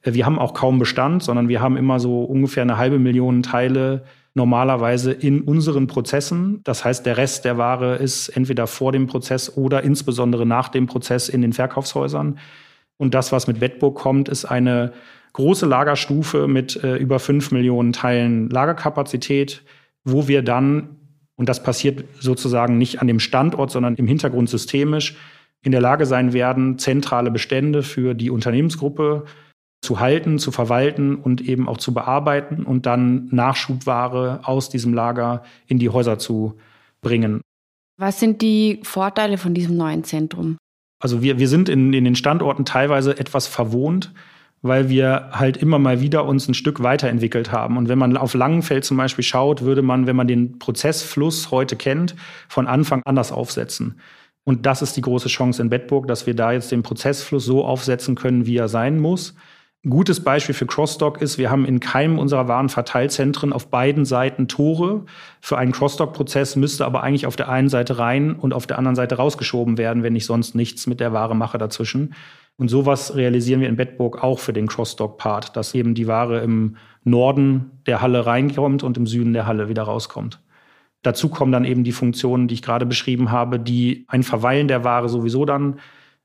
Wir 0.04 0.26
haben 0.26 0.38
auch 0.38 0.54
kaum 0.54 0.80
Bestand, 0.80 1.24
sondern 1.24 1.48
wir 1.48 1.62
haben 1.62 1.78
immer 1.78 2.00
so 2.00 2.24
ungefähr 2.24 2.63
eine 2.63 2.78
halbe 2.78 3.00
Million 3.00 3.42
Teile 3.42 4.04
normalerweise 4.34 5.12
in 5.12 5.42
unseren 5.42 5.88
Prozessen. 5.88 6.62
Das 6.63 6.84
heißt, 6.84 7.06
der 7.06 7.18
Rest 7.18 7.46
der 7.46 7.58
Ware 7.58 7.96
ist 7.96 8.30
entweder 8.30 8.68
vor 8.68 8.92
dem 8.92 9.08
Prozess 9.08 9.56
oder 9.56 9.84
insbesondere 9.84 10.46
nach 10.46 10.70
dem 10.70 10.88
Prozess 10.88 11.30
in 11.30 11.42
den 11.42 11.54
Verkaufshäusern. 11.54 12.39
Und 12.98 13.13
das, 13.13 13.32
was 13.32 13.48
mit 13.48 13.62
Wettburg 13.62 13.96
kommt, 13.96 14.30
ist 14.30 14.46
eine 14.46 14.94
große 15.34 15.66
Lagerstufe 15.66 16.48
mit 16.48 16.84
äh, 16.84 16.96
über 16.98 17.20
fünf 17.20 17.52
Millionen 17.52 17.94
Teilen 17.94 18.50
Lagerkapazität, 18.50 19.63
wo 20.04 20.28
wir 20.28 20.42
dann, 20.42 20.98
und 21.36 21.50
das 21.50 21.63
passiert 21.63 22.06
sozusagen 22.20 22.78
nicht 22.78 23.02
an 23.02 23.08
dem 23.08 23.20
Standort, 23.20 23.72
sondern 23.72 23.96
im 23.96 24.08
Hintergrund 24.08 24.50
systemisch, 24.50 25.16
in 25.62 25.72
der 25.72 25.82
Lage 25.82 26.06
sein 26.06 26.34
werden, 26.34 26.78
zentrale 26.78 27.32
Bestände 27.32 27.84
für 27.84 28.13
die 28.13 28.30
Unternehmensgruppe 28.30 29.26
zu 29.84 30.00
halten, 30.00 30.39
zu 30.39 30.52
verwalten 30.52 31.15
und 31.15 31.41
eben 31.41 31.67
auch 31.67 31.78
zu 31.78 31.93
bearbeiten 31.93 32.63
und 32.63 32.86
dann 32.86 33.28
Nachschubware 33.32 34.39
aus 34.43 34.69
diesem 34.69 34.93
Lager 34.93 35.43
in 35.67 35.78
die 35.78 35.89
Häuser 35.89 36.17
zu 36.17 36.58
bringen. 37.02 37.41
Was 37.98 38.19
sind 38.19 38.41
die 38.41 38.80
Vorteile 38.84 39.38
von 39.38 39.54
diesem 39.54 39.76
neuen 39.76 40.04
Zentrum? 40.04 40.58
Also 41.02 41.22
wir, 41.22 41.38
wir 41.38 41.50
sind 41.50 41.67
in, 41.67 41.91
in 41.91 42.06
den 42.06 42.15
Standorten 42.15 42.63
teilweise 42.63 43.19
etwas 43.19 43.48
verwohnt, 43.48 44.13
weil 44.62 44.88
wir 44.88 45.32
halt 45.34 45.58
immer 45.58 45.80
mal 45.80 46.00
wieder 46.00 46.26
uns 46.26 46.48
ein 46.48 46.54
Stück 46.54 46.82
weiterentwickelt 46.82 47.52
haben. 47.52 47.76
Und 47.76 47.89
wenn 47.89 47.98
man 47.98 48.15
auf 48.15 48.34
Langenfeld 48.34 48.86
zum 48.86 48.96
Beispiel 48.96 49.26
schaut, 49.26 49.63
würde 49.63 49.82
man, 49.82 50.08
wenn 50.08 50.15
man 50.15 50.28
den 50.28 50.60
Prozessfluss 50.60 51.52
heute 51.52 51.76
kennt, 51.76 52.15
von 52.48 52.67
Anfang 52.67 53.02
anders 53.04 53.34
aufsetzen. 53.34 54.00
Und 54.46 54.65
das 54.65 54.82
ist 54.82 54.96
die 54.96 55.02
große 55.02 55.28
Chance 55.28 55.62
in 55.62 55.69
Bedburg, 55.69 56.08
dass 56.08 56.26
wir 56.26 56.36
da 56.36 56.54
jetzt 56.54 56.72
den 56.72 56.84
Prozessfluss 56.84 57.43
so 57.43 57.65
aufsetzen 57.65 58.15
können, 58.15 58.46
wie 58.46 58.56
er 58.56 58.69
sein 58.69 59.00
muss 59.00 59.36
gutes 59.89 60.24
Beispiel 60.24 60.56
für 60.56 60.65
Crossdock 60.65 61.22
ist, 61.22 61.38
wir 61.38 61.52
haben 61.52 61.65
in 61.65 61.80
keinem 61.80 62.17
unserer 62.17 62.48
Warenverteilzentren 62.48 63.52
auf 63.52 63.67
beiden 63.67 64.06
Seiten 64.06 64.48
Tore. 64.48 65.06
Für 65.41 65.58
einen 65.58 65.74
Crossdock-Prozess 65.74 66.56
müsste 66.56 66.86
aber 66.86 67.04
eigentlich 67.04 67.28
auf 67.28 67.36
der 67.36 67.50
einen 67.50 67.69
Seite 67.69 68.00
rein 68.00 68.34
und 68.34 68.54
auf 68.54 68.65
der 68.65 68.78
anderen 68.78 68.96
Seite 68.96 69.15
rausgeschoben 69.15 69.78
werden, 69.78 70.02
wenn 70.02 70.15
ich 70.15 70.26
sonst 70.26 70.56
nichts 70.56 70.88
mit 70.88 71.00
der 71.00 71.12
Ware 71.12 71.36
mache 71.36 71.58
dazwischen. 71.58 72.15
Und 72.56 72.69
sowas 72.69 73.15
realisieren 73.15 73.60
wir 73.60 73.67
in 73.67 73.76
Bedburg 73.76 74.24
auch 74.24 74.39
für 74.39 74.54
den 74.54 74.67
Crossdock-Part, 74.67 75.58
dass 75.58 75.74
eben 75.74 75.96
die 75.96 76.08
Ware 76.08 76.39
im 76.39 76.78
Norden 77.04 77.72
der 77.86 78.02
Halle 78.02 78.26
reinkommt 78.26 78.84
und 78.84 78.96
im 78.96 79.08
Süden 79.08 79.34
der 79.34 79.48
Halle 79.48 79.67
wieder 79.67 79.84
rauskommt. 79.84 80.39
Dazu 81.02 81.28
kommen 81.28 81.52
dann 81.52 81.65
eben 81.65 81.84
die 81.84 81.91
Funktionen, 81.91 82.48
die 82.48 82.54
ich 82.54 82.62
gerade 82.62 82.86
beschrieben 82.86 83.32
habe, 83.32 83.60
die 83.60 84.06
ein 84.08 84.24
Verweilen 84.24 84.69
der 84.69 84.86
Ware 84.86 85.10
sowieso 85.10 85.43
dann 85.43 85.80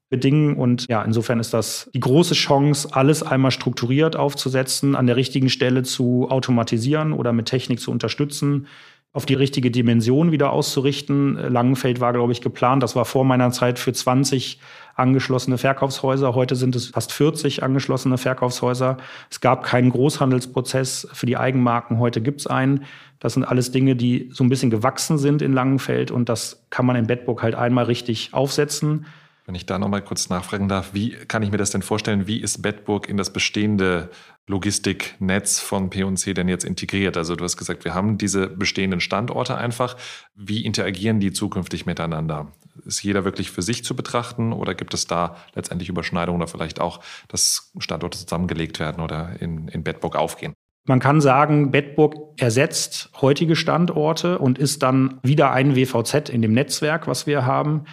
bedingen. 0.08 0.56
Und 0.56 0.86
ja, 0.88 1.02
insofern 1.02 1.40
ist 1.40 1.52
das 1.54 1.90
die 1.94 2.00
große 2.00 2.34
Chance, 2.34 2.88
alles 2.92 3.22
einmal 3.22 3.50
strukturiert 3.50 4.16
aufzusetzen, 4.16 4.96
an 4.96 5.06
der 5.06 5.16
richtigen 5.16 5.50
Stelle 5.50 5.82
zu 5.82 6.28
automatisieren 6.30 7.12
oder 7.12 7.32
mit 7.32 7.46
Technik 7.46 7.80
zu 7.80 7.90
unterstützen, 7.90 8.66
auf 9.12 9.26
die 9.26 9.34
richtige 9.34 9.70
Dimension 9.70 10.32
wieder 10.32 10.52
auszurichten. 10.52 11.34
Langenfeld 11.34 12.00
war, 12.00 12.12
glaube 12.12 12.32
ich, 12.32 12.40
geplant. 12.40 12.82
Das 12.82 12.94
war 12.94 13.04
vor 13.04 13.24
meiner 13.24 13.50
Zeit 13.50 13.78
für 13.78 13.92
20 13.92 14.60
angeschlossene 14.96 15.58
Verkaufshäuser. 15.58 16.34
Heute 16.34 16.56
sind 16.56 16.76
es 16.76 16.88
fast 16.88 17.12
40 17.12 17.62
angeschlossene 17.62 18.18
Verkaufshäuser. 18.18 18.98
Es 19.30 19.40
gab 19.40 19.62
keinen 19.64 19.90
Großhandelsprozess 19.90 21.08
für 21.12 21.26
die 21.26 21.36
Eigenmarken. 21.36 21.98
Heute 21.98 22.20
gibt 22.20 22.40
es 22.40 22.46
einen. 22.46 22.84
Das 23.18 23.34
sind 23.34 23.44
alles 23.44 23.72
Dinge, 23.72 23.96
die 23.96 24.28
so 24.32 24.44
ein 24.44 24.50
bisschen 24.50 24.70
gewachsen 24.70 25.18
sind 25.18 25.40
in 25.40 25.52
Langenfeld. 25.52 26.10
Und 26.10 26.28
das 26.28 26.66
kann 26.70 26.84
man 26.84 26.96
in 26.96 27.06
Bedburg 27.06 27.42
halt 27.42 27.54
einmal 27.54 27.84
richtig 27.86 28.34
aufsetzen. 28.34 29.06
Wenn 29.48 29.54
ich 29.54 29.64
da 29.64 29.78
nochmal 29.78 30.02
kurz 30.02 30.28
nachfragen 30.28 30.68
darf, 30.68 30.92
wie 30.92 31.12
kann 31.12 31.42
ich 31.42 31.50
mir 31.50 31.56
das 31.56 31.70
denn 31.70 31.80
vorstellen? 31.80 32.26
Wie 32.26 32.38
ist 32.38 32.60
Bedburg 32.60 33.08
in 33.08 33.16
das 33.16 33.32
bestehende 33.32 34.10
Logistiknetz 34.46 35.58
von 35.58 35.88
P&C 35.88 36.34
denn 36.34 36.48
jetzt 36.48 36.66
integriert? 36.66 37.16
Also 37.16 37.34
du 37.34 37.44
hast 37.44 37.56
gesagt, 37.56 37.86
wir 37.86 37.94
haben 37.94 38.18
diese 38.18 38.46
bestehenden 38.46 39.00
Standorte 39.00 39.56
einfach. 39.56 39.96
Wie 40.34 40.66
interagieren 40.66 41.18
die 41.18 41.32
zukünftig 41.32 41.86
miteinander? 41.86 42.52
Ist 42.84 43.02
jeder 43.02 43.24
wirklich 43.24 43.50
für 43.50 43.62
sich 43.62 43.84
zu 43.84 43.96
betrachten 43.96 44.52
oder 44.52 44.74
gibt 44.74 44.92
es 44.92 45.06
da 45.06 45.36
letztendlich 45.54 45.88
Überschneidungen 45.88 46.42
oder 46.42 46.50
vielleicht 46.50 46.78
auch, 46.78 47.00
dass 47.28 47.72
Standorte 47.78 48.18
zusammengelegt 48.18 48.80
werden 48.80 49.02
oder 49.02 49.40
in, 49.40 49.68
in 49.68 49.82
Bedburg 49.82 50.14
aufgehen? 50.14 50.52
Man 50.84 51.00
kann 51.00 51.22
sagen, 51.22 51.70
Bedburg 51.70 52.14
ersetzt 52.36 53.08
heutige 53.22 53.56
Standorte 53.56 54.38
und 54.38 54.58
ist 54.58 54.82
dann 54.82 55.20
wieder 55.22 55.52
ein 55.52 55.74
WVZ 55.74 56.28
in 56.28 56.42
dem 56.42 56.52
Netzwerk, 56.52 57.06
was 57.06 57.26
wir 57.26 57.46
haben 57.46 57.86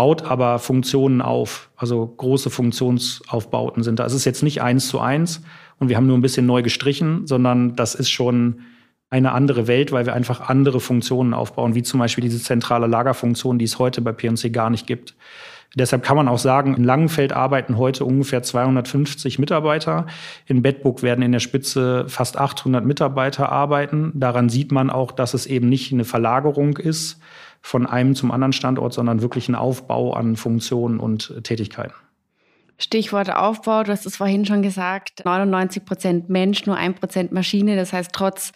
baut 0.00 0.22
aber 0.22 0.58
Funktionen 0.58 1.20
auf. 1.20 1.68
Also 1.76 2.06
große 2.06 2.48
Funktionsaufbauten 2.48 3.82
sind 3.82 3.98
da. 3.98 4.06
Es 4.06 4.14
ist 4.14 4.24
jetzt 4.24 4.42
nicht 4.42 4.62
eins 4.62 4.88
zu 4.88 4.98
eins 4.98 5.42
und 5.78 5.90
wir 5.90 5.98
haben 5.98 6.06
nur 6.06 6.16
ein 6.16 6.22
bisschen 6.22 6.46
neu 6.46 6.62
gestrichen, 6.62 7.26
sondern 7.26 7.76
das 7.76 7.94
ist 7.94 8.08
schon 8.08 8.60
eine 9.10 9.32
andere 9.32 9.66
Welt, 9.66 9.92
weil 9.92 10.06
wir 10.06 10.14
einfach 10.14 10.48
andere 10.48 10.80
Funktionen 10.80 11.34
aufbauen, 11.34 11.74
wie 11.74 11.82
zum 11.82 12.00
Beispiel 12.00 12.22
diese 12.22 12.42
zentrale 12.42 12.86
Lagerfunktion, 12.86 13.58
die 13.58 13.66
es 13.66 13.78
heute 13.78 14.00
bei 14.00 14.12
PNC 14.12 14.50
gar 14.54 14.70
nicht 14.70 14.86
gibt. 14.86 15.16
Deshalb 15.74 16.02
kann 16.02 16.16
man 16.16 16.28
auch 16.28 16.38
sagen, 16.38 16.74
in 16.76 16.84
Langenfeld 16.84 17.34
arbeiten 17.34 17.76
heute 17.76 18.06
ungefähr 18.06 18.42
250 18.42 19.38
Mitarbeiter. 19.38 20.06
In 20.46 20.62
Bedburg 20.62 21.02
werden 21.02 21.20
in 21.20 21.32
der 21.32 21.40
Spitze 21.40 22.06
fast 22.08 22.38
800 22.38 22.86
Mitarbeiter 22.86 23.52
arbeiten. 23.52 24.12
Daran 24.14 24.48
sieht 24.48 24.72
man 24.72 24.88
auch, 24.88 25.12
dass 25.12 25.34
es 25.34 25.44
eben 25.44 25.68
nicht 25.68 25.92
eine 25.92 26.04
Verlagerung 26.04 26.78
ist, 26.78 27.20
von 27.60 27.86
einem 27.86 28.14
zum 28.14 28.30
anderen 28.30 28.52
Standort, 28.52 28.92
sondern 28.92 29.22
wirklich 29.22 29.48
ein 29.48 29.54
Aufbau 29.54 30.12
an 30.14 30.36
Funktionen 30.36 30.98
und 30.98 31.42
Tätigkeiten. 31.44 31.94
Stichwort 32.78 33.30
Aufbau, 33.30 33.82
du 33.82 33.92
hast 33.92 34.06
es 34.06 34.16
vorhin 34.16 34.46
schon 34.46 34.62
gesagt, 34.62 35.24
99 35.26 35.84
Prozent 35.84 36.30
Mensch, 36.30 36.64
nur 36.64 36.76
ein 36.76 36.94
Prozent 36.94 37.30
Maschine. 37.30 37.76
Das 37.76 37.92
heißt, 37.92 38.10
trotz 38.12 38.52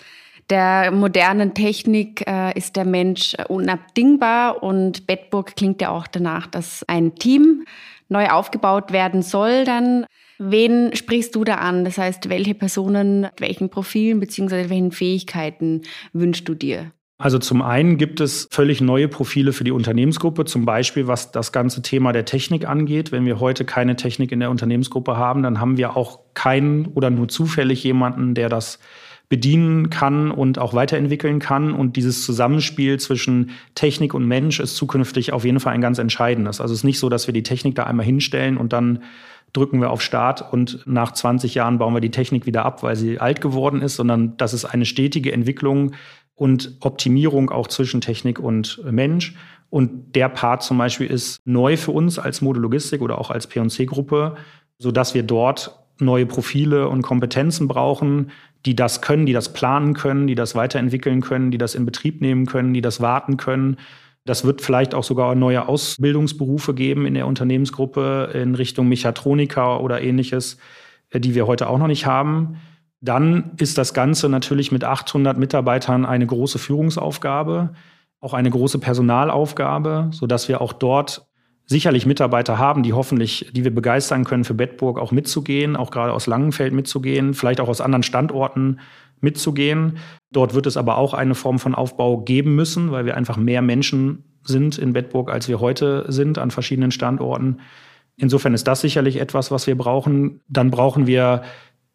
der 0.51 0.91
modernen 0.91 1.55
Technik 1.55 2.27
äh, 2.27 2.57
ist 2.57 2.77
der 2.77 2.85
Mensch 2.85 3.35
unabdingbar 3.49 4.63
und 4.63 5.07
Bedburg 5.07 5.57
klingt 5.57 5.81
ja 5.81 5.91
auch 5.91 6.07
danach, 6.07 6.47
dass 6.47 6.85
ein 6.89 7.15
Team 7.15 7.65
neu 8.09 8.29
aufgebaut 8.29 8.93
werden 8.93 9.23
soll 9.23 9.65
dann. 9.65 10.07
Wen 10.39 10.95
sprichst 10.95 11.35
du 11.35 11.45
da 11.45 11.57
an? 11.57 11.85
Das 11.85 11.97
heißt, 11.99 12.29
welche 12.29 12.55
Personen, 12.55 13.29
welchen 13.39 13.71
Profilen 13.71 14.21
bzw. 14.21 14.69
welchen 14.69 14.93
Fähigkeiten 14.93 15.83
wünschst 16.13 16.49
du 16.49 16.55
dir? 16.55 16.93
Also 17.17 17.39
zum 17.39 17.63
einen 17.63 17.97
gibt 17.97 18.21
es 18.21 18.49
völlig 18.51 18.81
neue 18.81 19.07
Profile 19.07 19.53
für 19.53 19.63
die 19.63 19.71
Unternehmensgruppe, 19.71 20.47
zum 20.47 20.65
Beispiel 20.65 21.07
was 21.07 21.31
das 21.31 21.53
ganze 21.53 21.81
Thema 21.81 22.13
der 22.13 22.25
Technik 22.25 22.69
angeht. 22.69 23.13
Wenn 23.13 23.25
wir 23.25 23.39
heute 23.39 23.65
keine 23.65 23.95
Technik 23.95 24.33
in 24.33 24.41
der 24.41 24.51
Unternehmensgruppe 24.51 25.17
haben, 25.17 25.45
dann 25.45 25.61
haben 25.61 25.77
wir 25.77 25.97
auch 25.97 26.21
keinen 26.35 26.87
oder 26.87 27.11
nur 27.11 27.29
zufällig 27.29 27.85
jemanden, 27.85 28.35
der 28.35 28.49
das 28.49 28.81
bedienen 29.29 29.91
kann 29.91 30.33
und 30.33 30.59
auch 30.59 30.75
weiterentwickeln 30.75 31.39
kann. 31.39 31.73
Und 31.73 31.97
dieses 31.97 32.25
Zusammenspiel 32.25 32.99
zwischen 32.99 33.51
Technik 33.77 34.13
und 34.13 34.27
Mensch 34.27 34.59
ist 34.59 34.75
zukünftig 34.77 35.33
auf 35.33 35.45
jeden 35.45 35.61
Fall 35.61 35.73
ein 35.73 35.81
ganz 35.81 35.99
entscheidendes. 35.99 36.61
Also 36.61 36.73
es 36.73 36.81
ist 36.81 36.85
nicht 36.85 36.99
so, 36.99 37.09
dass 37.09 37.29
wir 37.29 37.35
die 37.35 37.45
Technik 37.45 37.77
da 37.77 37.85
einmal 37.85 38.05
hinstellen 38.05 38.57
und 38.57 38.73
dann 38.73 39.05
drücken 39.53 39.81
wir 39.81 39.91
auf 39.91 40.03
Start 40.03 40.53
und 40.53 40.85
nach 40.85 41.13
20 41.13 41.55
Jahren 41.55 41.79
bauen 41.79 41.95
wir 41.95 42.01
die 42.01 42.11
Technik 42.11 42.45
wieder 42.45 42.65
ab, 42.65 42.83
weil 42.83 42.97
sie 42.97 43.21
alt 43.21 43.41
geworden 43.41 43.83
ist, 43.83 43.95
sondern 43.95 44.37
das 44.37 44.53
ist 44.53 44.65
eine 44.65 44.85
stetige 44.85 45.33
Entwicklung 45.33 45.93
und 46.35 46.77
Optimierung 46.81 47.51
auch 47.51 47.69
zwischen 47.69 48.01
Technik 48.01 48.39
und 48.39 48.81
Mensch. 48.91 49.35
Und 49.71 50.15
der 50.15 50.29
Part 50.29 50.63
zum 50.63 50.79
Beispiel 50.79 51.07
ist 51.07 51.41
neu 51.45 51.77
für 51.77 51.93
uns 51.93 52.19
als 52.19 52.41
Modelogistik 52.41 53.03
oder 53.03 53.19
auch 53.19 53.31
als 53.31 53.47
P&C-Gruppe, 53.47 54.37
sodass 54.79 55.15
wir 55.15 55.23
dort 55.23 55.79
neue 56.01 56.27
Profile 56.27 56.89
und 56.89 57.03
Kompetenzen 57.03 57.69
brauchen, 57.69 58.31
die 58.67 58.75
das 58.75 59.01
können, 59.01 59.27
die 59.27 59.33
das 59.33 59.53
planen 59.53 59.95
können, 59.95 60.27
die 60.27 60.35
das 60.35 60.55
weiterentwickeln 60.55 61.21
können, 61.21 61.51
die 61.51 61.59
das 61.59 61.75
in 61.75 61.87
Betrieb 61.87 62.21
nehmen 62.21 62.47
können, 62.47 62.75
die 62.75 62.81
das 62.81 63.01
warten 63.01 63.37
können. 63.37 63.77
Das 64.25 64.45
wird 64.45 64.63
vielleicht 64.63 64.95
auch 64.95 65.05
sogar 65.05 65.35
neue 65.35 65.69
Ausbildungsberufe 65.69 66.75
geben 66.75 67.05
in 67.05 67.15
der 67.15 67.27
Unternehmensgruppe 67.27 68.31
in 68.33 68.55
Richtung 68.55 68.89
Mechatroniker 68.89 69.83
oder 69.83 70.01
ähnliches, 70.01 70.57
äh, 71.11 71.21
die 71.21 71.35
wir 71.35 71.47
heute 71.47 71.69
auch 71.69 71.79
noch 71.79 71.89
nicht 71.89 72.07
haben. 72.07 72.57
Dann 73.05 73.53
ist 73.59 73.77
das 73.77 73.93
Ganze 73.93 74.31
natürlich 74.31 74.73
mit 74.73 74.83
800 74.83 75.37
Mitarbeitern 75.37 76.07
eine 76.07 76.27
große 76.27 76.59
Führungsaufgabe, 76.59 77.75
auch 78.21 78.33
eine 78.33 78.49
große 78.49 78.79
Personalaufgabe, 78.79 80.09
sodass 80.11 80.49
wir 80.49 80.63
auch 80.63 80.73
dort 80.73 81.27
sicherlich 81.67 82.07
Mitarbeiter 82.07 82.57
haben, 82.57 82.83
die 82.83 82.95
hoffentlich, 82.95 83.51
die 83.53 83.63
wir 83.63 83.75
begeistern 83.75 84.25
können, 84.25 84.45
für 84.45 84.55
Bedburg 84.55 84.99
auch 84.99 85.13
mitzugehen, 85.13 85.77
auch 85.77 85.91
gerade 85.91 86.15
aus 86.15 86.27
Langenfeld 86.27 86.73
mitzugehen, 86.73 87.35
vielleicht 87.35 87.61
auch 87.61 87.69
aus 87.69 87.83
anderen 87.83 88.03
Standorten 88.03 88.81
mitzugehen. 89.21 89.99
Dort 90.33 90.55
wird 90.55 90.65
es 90.65 90.79
aber 90.79 90.97
auch 90.97 91.13
eine 91.13 91.35
Form 91.35 91.59
von 91.59 91.75
Aufbau 91.75 92.23
geben 92.23 92.55
müssen, 92.55 92.91
weil 92.91 93.05
wir 93.05 93.19
einfach 93.19 93.37
mehr 93.37 93.61
Menschen 93.61 94.25
sind 94.45 94.79
in 94.79 94.95
Bedburg, 94.95 95.31
als 95.31 95.47
wir 95.47 95.61
heute 95.61 96.07
sind 96.09 96.39
an 96.39 96.51
verschiedenen 96.51 96.91
Standorten. 96.91 97.61
Insofern 98.17 98.55
ist 98.55 98.67
das 98.67 98.81
sicherlich 98.81 99.21
etwas, 99.21 99.51
was 99.51 99.67
wir 99.67 99.77
brauchen. 99.77 100.41
Dann 100.49 100.71
brauchen 100.71 101.07
wir 101.07 101.43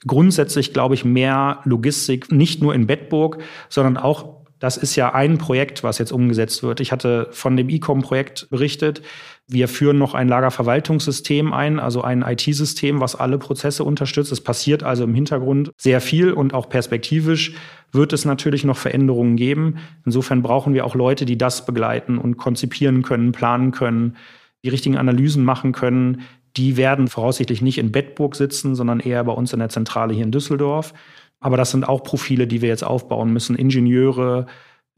grundsätzlich, 0.05 0.73
glaube 0.73 0.95
ich, 0.95 1.05
mehr 1.05 1.59
Logistik, 1.63 2.31
nicht 2.31 2.61
nur 2.61 2.73
in 2.73 2.87
Bedburg, 2.87 3.39
sondern 3.69 3.97
auch 3.97 4.39
das 4.59 4.75
ist 4.75 4.97
ja 4.97 5.13
ein 5.13 5.37
Projekt, 5.37 5.83
was 5.83 5.97
jetzt 5.99 6.11
umgesetzt 6.11 6.63
wird. 6.63 6.81
Ich 6.81 6.91
hatte 6.91 7.29
von 7.31 7.55
dem 7.55 7.69
E-Com-Projekt 7.69 8.49
berichtet. 8.49 9.01
Wir 9.47 9.69
führen 9.69 9.97
noch 9.97 10.13
ein 10.13 10.27
Lagerverwaltungssystem 10.27 11.53
ein, 11.53 11.79
also 11.79 12.01
ein 12.01 12.23
IT-System, 12.23 12.99
was 12.99 13.15
alle 13.15 13.37
Prozesse 13.37 13.85
unterstützt. 13.85 14.33
Es 14.33 14.41
passiert 14.41 14.83
also 14.83 15.05
im 15.05 15.15
Hintergrund 15.15 15.71
sehr 15.77 16.01
viel 16.01 16.33
und 16.33 16.53
auch 16.53 16.69
perspektivisch 16.69 17.53
wird 17.91 18.13
es 18.13 18.25
natürlich 18.25 18.65
noch 18.65 18.77
Veränderungen 18.77 19.37
geben. 19.37 19.77
Insofern 20.05 20.43
brauchen 20.43 20.73
wir 20.73 20.85
auch 20.85 20.93
Leute, 20.93 21.25
die 21.25 21.37
das 21.37 21.65
begleiten 21.65 22.17
und 22.17 22.37
konzipieren 22.37 23.01
können, 23.01 23.31
planen 23.31 23.71
können, 23.71 24.17
die 24.63 24.69
richtigen 24.69 24.97
Analysen 24.97 25.43
machen 25.43 25.71
können. 25.71 26.21
Die 26.59 26.75
werden 26.75 27.07
voraussichtlich 27.07 27.61
nicht 27.61 27.77
in 27.77 27.93
Bedburg 27.93 28.35
sitzen, 28.35 28.75
sondern 28.75 28.99
eher 28.99 29.23
bei 29.23 29.31
uns 29.31 29.53
in 29.53 29.59
der 29.59 29.69
Zentrale 29.69 30.13
hier 30.13 30.25
in 30.25 30.31
Düsseldorf. 30.33 30.93
Aber 31.39 31.55
das 31.55 31.71
sind 31.71 31.87
auch 31.87 32.03
Profile, 32.03 32.47
die 32.47 32.61
wir 32.61 32.67
jetzt 32.67 32.83
aufbauen 32.83 33.31
müssen. 33.31 33.55
Ingenieure, 33.55 34.45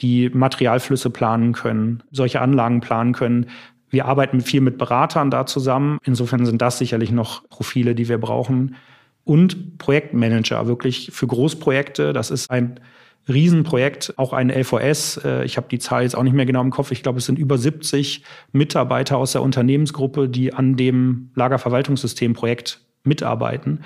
die 0.02 0.30
Materialflüsse 0.30 1.12
planen 1.12 1.54
können, 1.54 2.02
solche 2.10 2.42
Anlagen 2.42 2.82
planen 2.82 3.14
können. 3.14 3.46
Wir 3.92 4.06
arbeiten 4.06 4.42
viel 4.42 4.62
mit 4.62 4.80
Beratern 4.80 5.30
da 5.30 5.46
zusammen. 5.46 6.00
Insofern 6.04 6.48
sind 6.48 6.64
das 6.64 6.80
sicherlich 6.80 7.12
noch 7.12 7.48
Profile, 7.50 7.94
die 7.94 8.10
wir 8.10 8.18
brauchen. 8.18 8.76
Und 9.24 9.78
Projektmanager, 9.78 10.66
wirklich 10.66 11.12
für 11.14 11.28
Großprojekte. 11.28 12.12
Das 12.12 12.32
ist 12.32 12.50
ein 12.50 12.80
Riesenprojekt, 13.28 14.14
auch 14.18 14.34
ein 14.34 14.50
LVS. 14.50 15.18
Äh, 15.24 15.46
ich 15.46 15.58
habe 15.58 15.68
die 15.70 15.80
Zahl 15.80 16.04
jetzt 16.04 16.16
auch 16.16 16.24
nicht 16.24 16.34
mehr 16.34 16.46
genau 16.46 16.62
im 16.62 16.72
Kopf. 16.72 16.92
Ich 16.92 17.04
glaube, 17.04 17.20
es 17.20 17.26
sind 17.26 17.40
über 17.40 17.58
70 17.58 18.24
Mitarbeiter 18.52 19.18
aus 19.18 19.34
der 19.34 19.42
Unternehmensgruppe, 19.42 20.30
die 20.30 20.54
an 20.54 20.76
dem 20.76 21.32
Lagerverwaltungssystemprojekt 21.36 22.82
mitarbeiten 23.04 23.82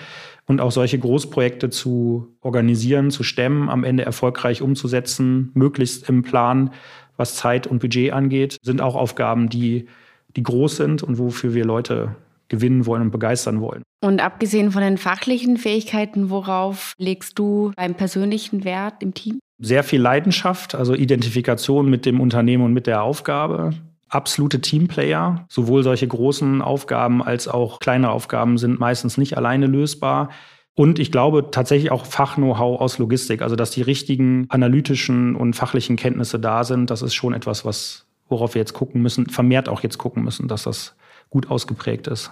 und 0.46 0.62
auch 0.62 0.72
solche 0.72 1.00
Großprojekte 1.00 1.70
zu 1.70 2.36
organisieren, 2.42 3.12
zu 3.12 3.24
stemmen, 3.24 3.70
am 3.70 3.84
Ende 3.84 4.04
erfolgreich 4.04 4.62
umzusetzen, 4.62 5.52
möglichst 5.54 6.10
im 6.10 6.22
Plan, 6.22 6.72
was 7.18 7.36
Zeit 7.36 7.66
und 7.66 7.80
Budget 7.80 8.12
angeht, 8.12 8.58
sind 8.62 8.82
auch 8.82 8.96
Aufgaben, 8.96 9.50
die, 9.50 9.88
die 10.36 10.44
groß 10.44 10.76
sind 10.76 11.02
und 11.02 11.18
wofür 11.18 11.54
wir 11.54 11.66
Leute 11.66 12.16
gewinnen 12.48 12.86
wollen 12.86 13.02
und 13.02 13.12
begeistern 13.12 13.62
wollen. 13.62 13.84
Und 14.02 14.24
abgesehen 14.24 14.72
von 14.72 14.82
den 14.82 14.98
fachlichen 14.98 15.58
Fähigkeiten, 15.58 16.30
worauf 16.30 16.94
legst 16.98 17.40
du 17.40 17.72
beim 17.76 17.96
persönlichen 17.96 18.64
Wert 18.64 19.02
im 19.02 19.14
Team? 19.14 19.40
Sehr 19.60 19.84
viel 19.84 20.02
Leidenschaft, 20.02 20.76
also 20.76 20.94
Identifikation 20.94 21.90
mit 21.90 22.06
dem 22.06 22.20
Unternehmen 22.20 22.64
und 22.64 22.74
mit 22.74 22.88
der 22.88 23.04
Aufgabe 23.04 23.74
absolute 24.10 24.62
Teamplayer. 24.62 25.46
Sowohl 25.50 25.84
solche 25.84 26.08
großen 26.08 26.62
Aufgaben 26.62 27.22
als 27.24 27.48
auch 27.48 27.80
kleine 27.80 28.10
Aufgaben 28.10 28.58
sind 28.58 28.80
meistens 28.80 29.18
nicht 29.18 29.38
alleine 29.38 29.68
lösbar. 29.68 30.30
Und 30.74 31.00
ich 31.00 31.12
glaube 31.12 31.52
tatsächlich 31.52 31.92
auch 31.92 32.06
Fach-Know-how 32.06 32.82
aus 32.82 32.98
Logistik, 32.98 33.42
also 33.42 33.56
dass 33.56 33.72
die 33.72 33.82
richtigen 33.82 34.46
analytischen 34.50 35.36
und 35.36 35.56
fachlichen 35.56 35.96
Kenntnisse 35.96 36.40
da 36.40 36.64
sind, 36.64 36.90
das 36.90 37.02
ist 37.02 37.14
schon 37.14 37.34
etwas, 37.34 37.64
was, 37.64 38.06
worauf 38.28 38.56
wir 38.56 38.60
jetzt 38.60 38.74
gucken 38.74 39.02
müssen, 39.02 39.28
vermehrt 39.28 39.70
auch 39.70 39.82
jetzt 39.84 39.98
gucken 39.98 40.24
müssen, 40.24 40.50
dass 40.50 40.64
das 40.64 40.96
gut 41.36 41.52
ausgeprägt 41.52 42.08
ist. 42.08 42.32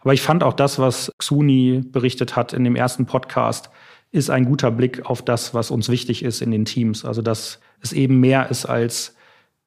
Aber 0.00 0.12
ich 0.14 0.20
fand 0.20 0.42
auch 0.42 0.54
das, 0.54 0.80
was 0.80 1.12
Xuni 1.18 1.80
berichtet 1.84 2.34
hat 2.34 2.52
in 2.52 2.64
dem 2.64 2.74
ersten 2.74 3.06
Podcast, 3.06 3.70
ist 4.10 4.30
ein 4.30 4.46
guter 4.46 4.72
Blick 4.72 5.06
auf 5.06 5.22
das, 5.22 5.54
was 5.54 5.70
uns 5.70 5.88
wichtig 5.88 6.24
ist 6.24 6.42
in 6.42 6.50
den 6.50 6.64
Teams. 6.64 7.04
Also 7.04 7.22
dass 7.22 7.60
es 7.82 7.92
eben 7.92 8.18
mehr 8.18 8.50
ist 8.50 8.66
als 8.66 9.14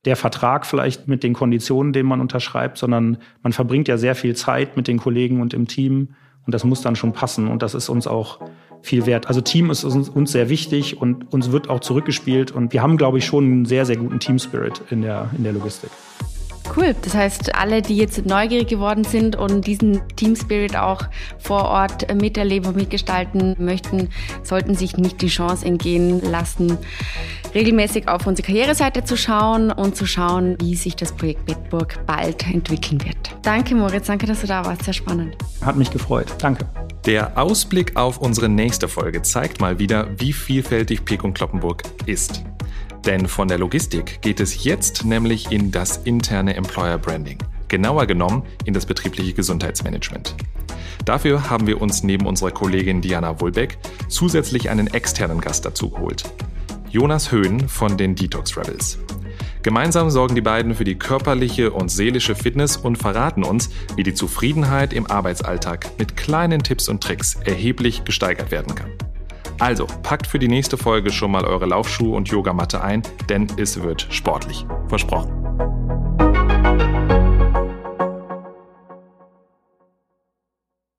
der 0.04 0.18
Vertrag 0.18 0.66
vielleicht 0.66 1.08
mit 1.08 1.24
den 1.24 1.34
Konditionen, 1.34 1.94
den 1.94 2.06
man 2.06 2.20
unterschreibt, 2.20 2.78
sondern 2.78 3.18
man 3.44 3.54
verbringt 3.54 3.88
ja 3.88 3.98
sehr 3.98 4.14
viel 4.14 4.36
Zeit 4.36 4.76
mit 4.76 4.90
den 4.90 4.98
Kollegen 4.98 5.40
und 5.40 5.54
im 5.54 5.70
Team 5.70 6.10
und 6.46 6.54
das 6.54 6.66
muss 6.66 6.82
dann 6.82 6.98
schon 6.98 7.14
passen 7.14 7.48
und 7.48 7.64
das 7.64 7.74
ist 7.74 7.88
uns 7.88 8.06
auch 8.06 8.42
viel 8.82 9.06
wert. 9.06 9.28
Also 9.28 9.40
Team 9.40 9.72
ist 9.72 9.86
uns, 9.86 10.32
sehr 10.34 10.50
wichtig 10.50 11.02
und 11.02 11.34
uns 11.34 11.54
wird 11.54 11.70
auch 11.70 11.80
zurückgespielt 11.80 12.52
und 12.52 12.74
wir 12.74 12.82
haben, 12.82 12.98
glaube 12.98 13.20
ich, 13.20 13.26
schon 13.26 13.46
einen 13.46 13.66
sehr, 13.66 13.86
sehr 13.86 13.96
guten 13.96 14.20
Team 14.20 14.38
Spirit 14.38 14.82
in 14.90 15.02
der, 15.02 15.30
in 15.38 15.46
der 15.46 15.54
Logistik. 15.54 15.92
Cool. 16.76 16.96
Das 17.02 17.14
heißt, 17.14 17.56
alle, 17.56 17.82
die 17.82 17.98
jetzt 17.98 18.26
neugierig 18.26 18.68
geworden 18.68 19.04
sind 19.04 19.36
und 19.36 19.68
diesen 19.68 20.02
Team 20.16 20.36
Spirit 20.36 20.76
auch 20.76 21.04
vor 21.38 21.66
Ort 21.66 22.14
miterleben 22.14 22.70
und 22.70 22.76
mitgestalten 22.76 23.56
möchten, 23.60 24.10
sollten 24.44 24.76
sich 24.76 24.98
nicht 24.98 25.22
die 25.22 25.28
Chance 25.28 25.66
entgehen 25.66 26.22
lassen, 26.22 26.78
regelmäßig 27.54 28.08
auf 28.08 28.28
unsere 28.28 28.46
Karriereseite 28.46 29.04
zu 29.04 29.16
schauen 29.18 29.72
und 29.72 29.96
zu 29.96 30.06
schauen, 30.06 30.58
wie 30.60 30.76
sich 30.76 30.96
das 30.96 31.12
Projekt 31.12 31.46
Bedburg 31.46 32.06
bald 32.06 32.46
entwickeln 32.48 33.04
wird. 33.04 33.18
Danke, 33.42 33.76
Moritz. 33.76 34.08
Danke, 34.08 34.26
dass 34.26 34.42
du 34.42 34.48
da 34.48 34.66
warst. 34.66 34.84
Sehr 34.84 34.94
spannend. 34.94 35.38
Hat 35.62 35.76
mich 35.76 35.92
gefreut. 35.92 36.28
Danke. 36.40 36.66
Der 37.06 37.38
Ausblick 37.38 37.96
auf 37.96 38.18
unsere 38.18 38.50
nächste 38.50 38.88
Folge 38.88 39.22
zeigt 39.22 39.62
mal 39.62 39.78
wieder, 39.78 40.08
wie 40.18 40.34
vielfältig 40.34 41.06
Pek 41.06 41.24
und 41.24 41.36
Kloppenburg 41.36 41.84
ist. 42.08 42.44
Denn 43.06 43.28
von 43.28 43.48
der 43.48 43.60
Logistik 43.60 44.22
geht 44.22 44.40
es 44.40 44.64
jetzt 44.64 45.06
nämlich 45.06 45.52
in 45.52 45.72
das 45.72 45.98
interne 45.98 46.56
Employer 46.56 46.98
Branding, 46.98 47.38
genauer 47.68 48.08
genommen 48.08 48.44
in 48.66 48.74
das 48.74 48.88
betriebliche 48.88 49.34
Gesundheitsmanagement. 49.34 50.36
Dafür 51.06 51.52
haben 51.52 51.68
wir 51.68 51.82
uns 51.82 52.02
neben 52.02 52.26
unserer 52.26 52.50
Kollegin 52.50 53.02
Diana 53.02 53.40
Wulbeck 53.40 53.78
zusätzlich 54.08 54.72
einen 54.72 54.88
externen 54.88 55.40
Gast 55.40 55.66
dazu 55.66 55.92
geholt. 55.92 56.24
Jonas 56.90 57.32
Höhn 57.32 57.70
von 57.70 57.96
den 57.96 58.16
Detox 58.16 58.58
Rebels. 58.58 58.98
Gemeinsam 59.62 60.10
sorgen 60.10 60.34
die 60.34 60.42
beiden 60.42 60.74
für 60.74 60.84
die 60.84 60.96
körperliche 60.96 61.72
und 61.72 61.90
seelische 61.90 62.36
Fitness 62.36 62.78
und 62.78 62.98
verraten 62.98 63.44
uns, 63.44 63.70
wie 63.96 64.04
die 64.04 64.14
Zufriedenheit 64.14 64.94
im 64.94 65.10
Arbeitsalltag 65.10 65.92
mit 66.00 66.16
kleinen 66.16 66.64
Tipps 66.64 66.88
und 66.88 67.02
Tricks 67.04 67.36
erheblich 67.44 68.04
gesteigert 68.04 68.52
werden 68.52 68.76
kann. 68.76 68.92
Also, 69.60 69.88
packt 70.04 70.28
für 70.28 70.40
die 70.40 70.48
nächste 70.48 70.78
Folge 70.78 71.12
schon 71.12 71.32
mal 71.32 71.46
eure 71.46 71.66
Laufschuhe 71.66 72.16
und 72.16 72.28
Yogamatte 72.28 72.82
ein, 72.84 73.02
denn 73.30 73.48
es 73.58 73.82
wird 73.82 74.08
sportlich. 74.10 74.66
Versprochen. 74.88 75.32